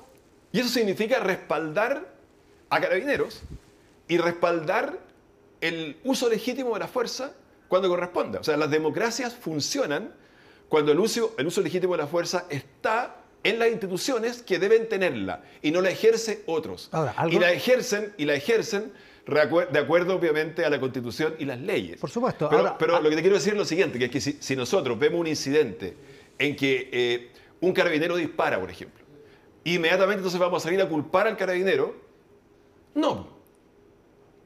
Y 0.53 0.61
eso 0.61 0.69
significa 0.69 1.19
respaldar 1.19 2.15
a 2.69 2.79
carabineros 2.79 3.41
y 4.07 4.17
respaldar 4.17 4.97
el 5.59 5.97
uso 6.05 6.29
legítimo 6.29 6.75
de 6.75 6.79
la 6.79 6.87
fuerza 6.87 7.33
cuando 7.67 7.89
corresponda. 7.89 8.39
O 8.39 8.43
sea, 8.43 8.55
las 8.55 8.71
democracias 8.71 9.35
funcionan 9.35 10.13
cuando 10.69 10.93
el 10.93 10.99
uso, 10.99 11.35
el 11.37 11.47
uso 11.47 11.61
legítimo 11.61 11.93
de 11.93 12.03
la 12.03 12.07
fuerza 12.07 12.45
está 12.49 13.17
en 13.45 13.59
las 13.59 13.69
instituciones 13.69 14.41
que 14.41 14.57
deben 14.57 14.89
tenerla 14.89 15.43
y 15.61 15.69
no 15.69 15.79
la 15.79 15.91
ejerce 15.91 16.41
otros. 16.47 16.89
Ahora, 16.91 17.13
¿algo? 17.15 17.37
Y 17.37 17.39
la 17.39 17.51
ejercen 17.51 18.11
y 18.17 18.25
la 18.25 18.33
ejercen 18.33 18.91
de 19.27 19.79
acuerdo 19.79 20.15
obviamente 20.15 20.65
a 20.65 20.69
la 20.69 20.79
Constitución 20.79 21.35
y 21.37 21.45
las 21.45 21.59
leyes. 21.59 21.99
Por 21.99 22.09
supuesto. 22.09 22.49
Pero, 22.49 22.59
Ahora, 22.59 22.77
pero 22.77 22.95
ah, 22.95 23.01
lo 23.01 23.09
que 23.09 23.15
te 23.15 23.21
quiero 23.21 23.35
decir 23.35 23.53
es 23.53 23.59
lo 23.59 23.65
siguiente, 23.65 23.99
que 23.99 24.05
es 24.05 24.11
que 24.11 24.19
si, 24.19 24.37
si 24.39 24.55
nosotros 24.55 24.97
vemos 24.97 25.19
un 25.19 25.27
incidente 25.27 25.95
en 26.39 26.55
que 26.55 26.89
eh, 26.91 27.29
un 27.61 27.71
carabinero 27.71 28.15
dispara, 28.15 28.59
por 28.59 28.71
ejemplo, 28.71 29.03
inmediatamente 29.63 30.17
entonces 30.17 30.39
vamos 30.39 30.63
a 30.63 30.65
salir 30.65 30.81
a 30.81 30.89
culpar 30.89 31.27
al 31.27 31.37
carabinero, 31.37 31.95
no. 32.95 33.35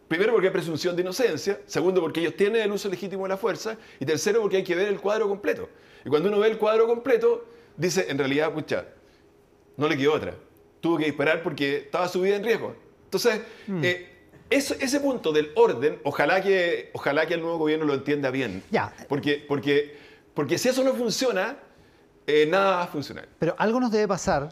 Primero 0.10 0.34
porque 0.34 0.48
hay 0.48 0.54
presunción 0.54 0.98
de 0.98 1.04
inocencia, 1.04 1.62
segundo 1.68 2.02
porque 2.02 2.20
ellos 2.20 2.36
tienen 2.36 2.62
el 2.64 2.72
uso 2.72 2.90
legítimo 2.90 3.24
de 3.24 3.30
la 3.30 3.38
fuerza 3.38 3.78
y 3.98 4.06
tercero 4.06 4.42
porque 4.42 4.58
hay 4.58 4.64
que 4.64 4.76
ver 4.76 4.90
el 4.90 5.00
cuadro 5.00 5.30
completo. 5.30 5.70
Y 6.04 6.10
cuando 6.10 6.28
uno 6.28 6.40
ve 6.40 6.50
el 6.50 6.58
cuadro 6.58 6.86
completo, 6.86 7.46
dice, 7.80 8.06
en 8.10 8.18
realidad, 8.18 8.54
pucha, 8.54 8.86
no 9.78 9.88
le 9.88 9.98
quedó 9.98 10.14
otra. 10.14 10.36
Tuvo 10.82 10.98
que 10.98 11.06
disparar 11.06 11.42
porque 11.42 11.78
estaba 11.78 12.08
su 12.08 12.22
vida 12.22 12.36
en 12.36 12.44
riesgo. 12.44 12.76
Entonces, 13.06 13.42
mm. 13.68 13.84
eh, 13.84 14.10
eso, 14.50 14.76
ese 14.80 15.00
punto 15.00 15.32
del 15.32 15.52
orden, 15.56 16.00
ojalá 16.04 16.42
que, 16.42 16.92
ojalá 16.94 17.26
que 17.26 17.36
el 17.36 17.42
nuevo 17.42 17.58
gobierno 17.58 17.86
lo 17.86 17.94
entienda 17.94 18.30
bien. 18.32 18.64
Ya. 18.70 18.94
Porque, 19.08 19.44
porque, 19.48 19.98
porque 20.34 20.58
si 20.58 20.70
eso 20.70 20.84
no 20.84 20.94
funciona, 20.94 21.58
eh, 22.28 22.46
nada 22.46 22.78
va 22.78 22.84
a 22.84 22.88
funcionar. 22.88 23.28
Pero 23.40 23.56
algo 23.58 23.80
nos 23.80 23.92
debe 23.92 24.08
pasar, 24.08 24.50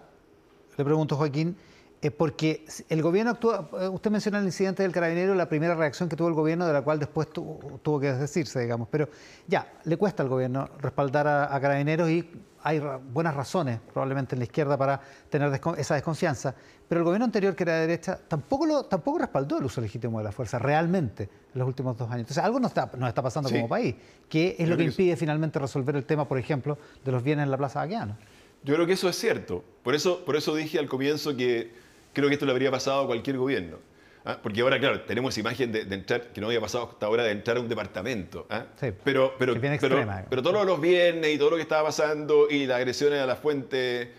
le 0.77 0.83
pregunto 0.83 1.15
Joaquín, 1.15 1.55
eh, 1.99 2.11
porque 2.11 2.63
el 2.89 3.01
gobierno 3.01 3.31
actúa, 3.31 3.69
eh, 3.81 3.87
usted 3.87 4.11
menciona 4.11 4.37
el 4.37 4.45
incidente 4.45 4.83
del 4.83 4.91
carabinero, 4.91 5.33
la 5.33 5.49
primera 5.49 5.73
reacción 5.73 6.07
que 6.07 6.15
tuvo 6.15 6.27
el 6.27 6.35
gobierno, 6.35 6.67
de 6.67 6.73
la 6.73 6.83
cual 6.83 6.99
después 6.99 7.27
tuvo 7.31 7.99
que 7.99 8.13
decirse, 8.13 8.59
digamos, 8.59 8.87
pero 8.91 9.09
ya, 9.47 9.73
le 9.83 9.97
cuesta 9.97 10.21
al 10.21 10.29
gobierno 10.29 10.69
respaldar 10.79 11.27
a, 11.27 11.59
carabineros 11.59 12.07
y 12.11 12.29
hay 12.61 12.79
buenas 13.11 13.33
razones 13.33 13.79
probablemente 13.91 14.35
en 14.35 14.39
la 14.39 14.45
izquierda 14.45 14.77
para 14.77 15.01
tener 15.29 15.59
esa 15.77 15.95
desconfianza, 15.95 16.53
pero 16.87 17.01
el 17.01 17.05
gobierno 17.05 17.25
anterior, 17.25 17.55
que 17.55 17.63
era 17.63 17.73
de 17.75 17.87
derecha, 17.87 18.19
tampoco, 18.27 18.67
lo, 18.67 18.83
tampoco 18.83 19.17
respaldó 19.17 19.57
el 19.57 19.65
uso 19.65 19.81
legítimo 19.81 20.19
de 20.19 20.25
la 20.25 20.31
fuerza, 20.31 20.59
realmente, 20.59 21.23
en 21.23 21.59
los 21.59 21.67
últimos 21.67 21.97
dos 21.97 22.07
años. 22.09 22.21
Entonces, 22.21 22.43
algo 22.43 22.59
nos 22.59 22.71
está, 22.71 22.91
nos 22.95 23.09
está 23.09 23.23
pasando 23.23 23.49
como 23.49 23.67
país, 23.67 23.95
que 24.29 24.55
es 24.59 24.69
lo 24.69 24.77
que 24.77 24.83
impide 24.83 25.15
finalmente 25.15 25.57
resolver 25.57 25.95
el 25.95 26.05
tema, 26.05 26.27
por 26.27 26.37
ejemplo, 26.37 26.77
de 27.03 27.11
los 27.11 27.23
bienes 27.23 27.45
en 27.45 27.51
la 27.51 27.57
Plaza 27.57 27.79
Baqueano. 27.79 28.17
Yo 28.63 28.75
creo 28.75 28.85
que 28.85 28.93
eso 28.93 29.07
es 29.09 29.15
cierto. 29.15 29.63
Por 29.83 29.95
eso, 29.95 30.25
por 30.25 30.35
eso 30.35 30.53
dije 30.53 30.77
al 30.79 30.87
comienzo 30.87 31.35
que 31.35 31.86
creo 32.17 32.29
que 32.29 32.33
esto 32.33 32.47
le 32.47 32.51
habría 32.51 32.71
pasado 32.71 33.03
a 33.03 33.05
cualquier 33.05 33.37
gobierno. 33.37 33.77
¿ah? 34.25 34.39
Porque 34.41 34.61
ahora, 34.61 34.79
claro, 34.79 35.01
tenemos 35.01 35.37
imagen 35.37 35.71
de, 35.71 35.81
entrar, 35.81 36.33
que 36.33 36.41
no 36.41 36.47
había 36.47 36.59
pasado 36.59 36.89
hasta 36.91 37.05
ahora, 37.05 37.23
de 37.23 37.29
entrar 37.29 37.57
a 37.57 37.59
un 37.59 37.69
departamento. 37.69 38.47
¿ah? 38.49 38.65
pero, 38.79 39.35
pero, 39.37 39.53
pero, 39.61 40.25
pero, 40.27 40.41
todos 40.41 40.65
los 40.65 40.81
viernes 40.81 41.35
y 41.35 41.37
todo 41.37 41.51
lo 41.51 41.55
que 41.57 41.61
estaba 41.61 41.83
pasando 41.83 42.49
y 42.49 42.65
las 42.65 42.77
agresiones 42.77 43.21
a 43.21 43.27
la 43.27 43.35
fuente, 43.35 44.13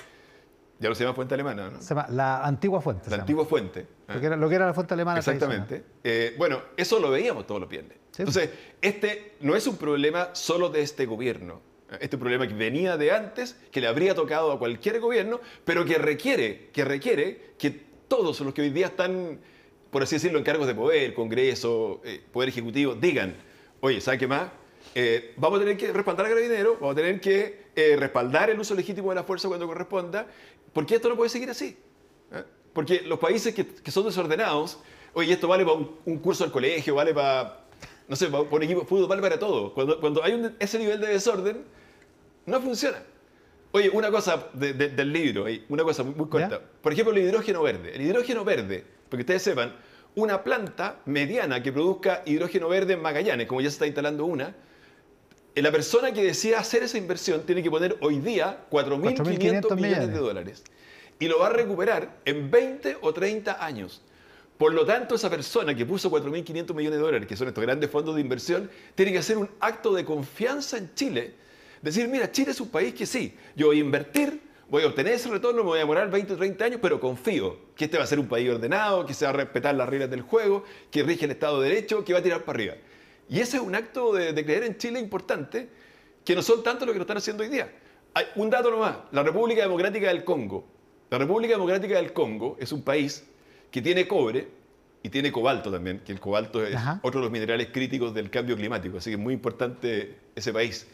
ya 0.79 0.89
no 0.89 0.95
se 0.95 1.03
llama 1.03 1.17
fuente 1.17 1.35
alemana, 1.35 1.71
¿no? 1.71 1.83
Se 1.83 1.89
llama 1.89 2.07
la 2.11 2.45
antigua 2.45 2.81
fuente. 2.81 3.11
La 3.11 3.17
antigua 3.17 3.45
fuente. 3.45 3.85
¿ah? 4.07 4.15
Lo, 4.15 4.21
que 4.21 4.27
era, 4.27 4.37
lo, 4.37 4.49
que 4.49 4.55
era, 4.55 4.67
la 4.67 4.75
fuente 4.75 4.95
alemana. 4.95 5.19
Exactamente. 5.19 5.85
Eh, 6.05 6.37
bueno, 6.39 6.63
eso 6.77 7.01
lo 7.01 7.11
veíamos 7.11 7.49
todos 7.49 7.61
los 7.61 7.69
viernes. 7.69 7.99
Entonces, 8.17 8.51
este 8.81 9.35
no 9.41 9.57
es 9.57 9.67
un 9.67 9.77
problema 9.77 10.29
solo 10.35 10.69
de 10.69 10.83
este 10.83 11.05
gobierno 11.05 11.68
este 12.01 12.19
problema 12.19 12.47
que 12.47 12.55
venía 12.55 12.97
de 12.97 13.13
antes, 13.13 13.57
que 13.71 13.81
le 13.81 13.87
habría 13.87 14.15
tocado 14.15 14.53
a 14.53 14.59
cualquier 14.59 15.01
gobierno, 15.01 15.41
pero 15.65 15.85
que 15.85 15.99
requiere, 15.99 16.69
que 16.73 16.85
requiere 16.85 17.53
que 17.59 17.71
todos 18.09 18.41
los 18.41 18.55
que 18.55 18.63
hoy 18.63 18.71
día 18.71 18.87
están, 18.87 19.39
por 19.91 20.03
así 20.03 20.17
decirlo, 20.17 20.39
en 20.39 20.45
cargos 20.45 20.67
de 20.67 20.75
poder, 20.75 21.15
Congreso, 21.15 22.01
eh, 22.05 22.21
Poder 22.33 22.51
Ejecutivo, 22.51 22.95
digan, 22.95 23.37
oye, 23.81 24.01
¿sabe 24.01 24.19
qué 24.19 24.27
más? 24.27 24.51
Eh, 24.95 25.35
vamos 25.37 25.59
a 25.59 25.61
tener 25.61 25.77
que 25.77 25.93
respaldar 25.93 26.27
a 26.27 26.29
Carabinero, 26.31 26.75
vamos 26.75 26.93
a 26.93 26.97
tener 26.97 27.21
que 27.21 27.69
eh, 27.75 27.97
respaldar 27.99 28.51
el 28.51 28.59
uso 28.59 28.75
legítimo 28.75 29.11
de 29.11 29.17
la 29.17 29.25
fuerza 29.25 29.49
cuando 29.49 29.67
corresponda, 29.67 30.27
porque 30.73 30.97
esto 30.97 31.09
no 31.09 31.17
puede 31.17 31.31
seguir 31.31 31.51
así. 31.51 31.77
Porque 32.73 33.01
los 33.01 33.19
países 33.19 33.55
que, 33.55 33.91
son 33.91 34.05
desordenados, 34.05 34.79
oye, 35.13 35.33
esto 35.33 35.49
vale 35.49 35.65
para 35.65 35.79
un, 36.05 36.19
curso 36.19 36.45
al 36.45 36.53
colegio, 36.53 36.95
vale 36.95 37.13
para, 37.13 37.65
no 38.09 38.17
sé, 38.17 38.27
un 38.27 38.63
equipo 38.63 38.81
de 38.81 38.87
fútbol, 38.87 39.07
vale 39.07 39.23
para 39.23 39.39
todo. 39.39 39.75
Cuando, 39.75 40.01
cuando 40.01 40.25
hay 40.25 40.55
ese 40.59 40.79
nivel 40.79 41.01
de 41.01 41.09
desorden, 41.09 41.65
no 42.47 42.61
funciona. 42.61 43.03
Oye, 43.73 43.91
una 43.91 44.11
cosa 44.11 44.49
del 44.55 45.13
libro, 45.13 45.45
una 45.69 45.85
cosa 45.85 46.03
muy, 46.03 46.29
corta. 46.29 46.61
Por 46.81 46.93
ejemplo, 46.93 47.15
el 47.15 47.23
hidrógeno 47.23 47.63
verde. 47.63 47.95
El 47.95 48.01
hidrógeno 48.01 48.45
verde, 48.45 48.83
porque 49.11 49.23
ustedes 49.23 49.43
sepan, 49.43 49.75
una 50.15 50.43
planta 50.43 51.01
mediana 51.05 51.63
que 51.63 51.71
produzca 51.71 52.23
hidrógeno 52.25 52.69
verde 52.69 52.95
en 52.95 53.03
Magallanes, 53.03 53.47
como 53.47 53.61
ya 53.61 53.69
se 53.69 53.75
está 53.75 53.87
instalando 53.87 54.25
una, 54.25 54.55
eh, 55.55 55.63
la 55.63 55.71
persona 55.71 56.13
que 56.13 56.25
decida 56.25 56.59
hacer 56.59 56.83
esa 56.83 56.99
inversión 56.99 57.43
tiene 57.43 57.63
que 57.63 57.71
poner 57.71 57.99
hoy 58.01 58.19
día 58.19 58.65
4.500 58.71 59.75
millones 59.77 60.09
de 60.09 60.19
dólares. 60.19 60.65
Y 61.21 61.29
lo 61.29 61.39
va 61.41 61.49
a 61.49 61.51
recuperar 61.51 62.17
en 62.25 62.51
20 62.51 62.99
o 63.03 63.13
30 63.13 63.65
años. 63.65 64.03
Por 64.59 64.75
lo 64.75 64.85
tanto, 64.85 65.15
esa 65.15 65.31
persona 65.31 65.75
que 65.75 65.87
puso 65.87 66.11
4.500 66.11 66.75
millones 66.75 66.99
de 66.99 67.05
dólares, 67.05 67.29
que 67.29 67.37
son 67.37 67.49
estos 67.49 67.63
grandes 67.63 67.89
fondos 67.89 68.17
de 68.17 68.21
inversión, 68.21 68.69
tiene 68.95 69.13
que 69.13 69.19
hacer 69.19 69.39
un 69.39 69.49
acto 69.61 69.95
de 69.95 70.05
confianza 70.05 70.77
en 70.77 70.93
Chile 70.95 71.35
Decir, 71.83 72.09
mira, 72.09 72.31
Chile 72.31 72.51
es 72.51 72.61
un 72.61 72.69
país 72.69 72.95
que 72.95 73.07
sí, 73.07 73.37
yo 73.55 73.69
voy 73.69 73.79
a 73.79 73.81
invertir, 73.81 74.41
voy 74.69 74.83
a 74.83 74.87
obtener 74.87 75.15
ese 75.15 75.29
retorno, 75.29 75.63
me 75.63 75.69
voy 75.69 75.79
a 75.79 75.81
demorar 75.81 76.11
20 76.11 76.33
o 76.33 76.37
30 76.37 76.65
años, 76.65 76.81
pero 76.83 76.99
confío 76.99 77.57
que 77.77 77.85
este 77.85 77.99
va 77.99 78.05
a 78.05 78.07
ser 78.07 78.19
un 78.19 78.27
país 78.27 78.51
ordenado, 78.51 79.07
que 79.07 79.15
se 79.15 79.25
va 79.25 79.31
a 79.31 79.35
respetar 79.35 79.75
las 79.75 79.89
reglas 79.89 80.11
del 80.11 80.23
juego, 80.23 80.65
que 80.91 81.03
rige 81.03 81.27
el 81.27 81.31
Estado 81.33 81.61
de 81.61 81.69
Derecho, 81.69 82.05
que 82.05 82.13
va 82.13 82.19
a 82.19 82.23
tirar 82.23 82.45
para 82.45 82.57
arriba. 82.57 82.75
Y 83.29 83.41
ese 83.41 83.59
es 83.59 83.63
un 83.63 83.75
acto 83.75 84.13
de, 84.13 84.35
creer 84.45 84.65
en 84.65 84.77
Chile 84.77 84.99
importante, 84.99 85.69
que 86.25 86.35
no 86.35 86.43
son 86.43 86.63
tanto 86.63 86.85
lo 86.85 86.93
que 86.93 86.99
lo 86.99 87.03
están 87.03 87.19
haciendo 87.19 87.43
hoy 87.43 87.49
día. 87.49 87.73
Hay 88.15 88.27
un 88.35 88.51
dato 88.51 88.71
nomás, 88.71 88.97
la 89.13 89.23
República 89.23 89.63
Democrática 89.63 90.09
del 90.09 90.25
Congo. 90.25 90.67
La 91.11 91.19
República 91.19 91.55
Democrática 91.55 91.97
del 91.97 92.13
Congo 92.13 92.57
es 92.59 92.73
un 92.73 92.83
país 92.83 93.25
que 93.71 93.83
tiene 93.83 94.07
cobre 94.07 94.49
y 95.03 95.09
tiene 95.11 95.31
cobalto 95.31 95.71
también, 95.71 96.01
que 96.01 96.13
el 96.13 96.21
cobalto 96.21 96.65
es 96.65 96.77
otro 97.03 97.21
de 97.21 97.25
los 97.27 97.31
minerales 97.31 97.69
críticos 97.73 98.13
del 98.15 98.31
cambio 98.31 98.57
climático, 98.57 98.99
así 98.99 99.11
que 99.11 99.15
es 99.15 99.21
muy 99.21 99.35
importante 99.35 100.17
ese 100.35 100.53
país. 100.53 100.87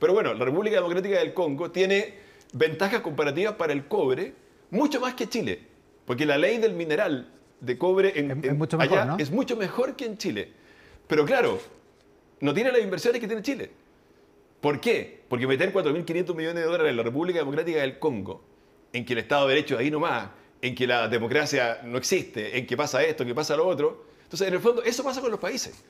Pero 0.00 0.14
bueno, 0.14 0.34
la 0.34 0.44
República 0.44 0.76
Democrática 0.76 1.18
del 1.18 1.32
Congo 1.32 1.70
tiene 1.70 2.14
ventajas 2.52 3.00
comparativas 3.00 3.54
para 3.54 3.72
el 3.72 3.86
cobre 3.86 4.34
mucho 4.70 5.00
más 5.00 5.14
que 5.14 5.28
Chile, 5.28 5.60
porque 6.04 6.26
la 6.26 6.38
ley 6.38 6.58
del 6.58 6.74
mineral 6.74 7.32
de 7.60 7.78
cobre 7.78 8.18
en, 8.18 8.44
es, 8.44 8.54
mucho 8.56 8.76
mejor, 8.76 8.98
allá 8.98 9.16
es 9.18 9.30
mucho 9.30 9.56
mejor 9.56 9.94
que 9.94 10.06
en 10.06 10.18
Chile. 10.18 10.52
Pero 11.06 11.24
claro, 11.24 11.60
no 12.40 12.52
tiene 12.52 12.72
las 12.72 12.80
inversiones 12.80 13.20
que 13.20 13.26
tiene 13.28 13.42
Chile. 13.42 13.70
¿Por 14.60 14.80
qué? 14.80 15.22
Porque 15.28 15.46
meter 15.46 15.72
4.500 15.72 16.34
millones 16.34 16.54
de 16.54 16.62
dólares 16.64 16.90
en 16.90 16.96
la 16.96 17.02
República 17.02 17.38
Democrática 17.38 17.80
del 17.80 17.98
Congo, 17.98 18.42
en 18.92 19.04
que 19.04 19.12
el 19.12 19.20
Estado 19.20 19.46
de 19.46 19.54
Derecho 19.54 19.74
es 19.74 19.80
ahí 19.80 19.90
nomás, 19.90 20.28
en 20.62 20.74
que 20.74 20.86
la 20.86 21.08
democracia 21.08 21.80
no 21.84 21.98
existe, 21.98 22.56
en 22.56 22.66
que 22.66 22.76
pasa 22.76 23.02
esto, 23.02 23.24
en 23.24 23.28
que 23.28 23.34
pasa 23.34 23.56
lo 23.56 23.66
otro. 23.66 24.06
Entonces, 24.22 24.48
en 24.48 24.54
el 24.54 24.60
fondo, 24.60 24.82
eso 24.82 25.02
pasa 25.02 25.20
con 25.20 25.30
los 25.30 25.40
países. 25.40 25.84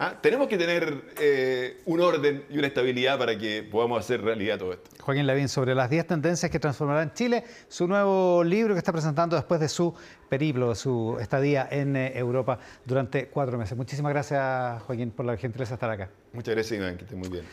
¿Ah? 0.00 0.14
Tenemos 0.20 0.46
que 0.46 0.56
tener 0.56 1.02
eh, 1.20 1.80
un 1.86 2.00
orden 2.00 2.44
y 2.48 2.58
una 2.58 2.68
estabilidad 2.68 3.18
para 3.18 3.36
que 3.36 3.64
podamos 3.64 3.98
hacer 3.98 4.22
realidad 4.22 4.56
todo 4.56 4.72
esto. 4.72 4.90
Joaquín 5.00 5.26
Lavín, 5.26 5.48
sobre 5.48 5.74
las 5.74 5.90
10 5.90 6.06
tendencias 6.06 6.52
que 6.52 6.60
transformarán 6.60 7.12
Chile, 7.14 7.42
su 7.66 7.88
nuevo 7.88 8.44
libro 8.44 8.74
que 8.74 8.78
está 8.78 8.92
presentando 8.92 9.34
después 9.34 9.58
de 9.58 9.68
su 9.68 9.92
periplo, 10.28 10.76
su 10.76 11.16
estadía 11.20 11.66
en 11.68 11.96
eh, 11.96 12.16
Europa 12.16 12.60
durante 12.84 13.26
cuatro 13.26 13.58
meses. 13.58 13.76
Muchísimas 13.76 14.12
gracias, 14.12 14.82
Joaquín, 14.82 15.10
por 15.10 15.26
la 15.26 15.36
gentileza 15.36 15.70
de 15.70 15.74
estar 15.74 15.90
acá. 15.90 16.10
Muchas 16.32 16.54
gracias, 16.54 16.78
Iván, 16.78 16.96
que 16.96 17.02
esté 17.02 17.16
muy 17.16 17.28
bien. 17.28 17.44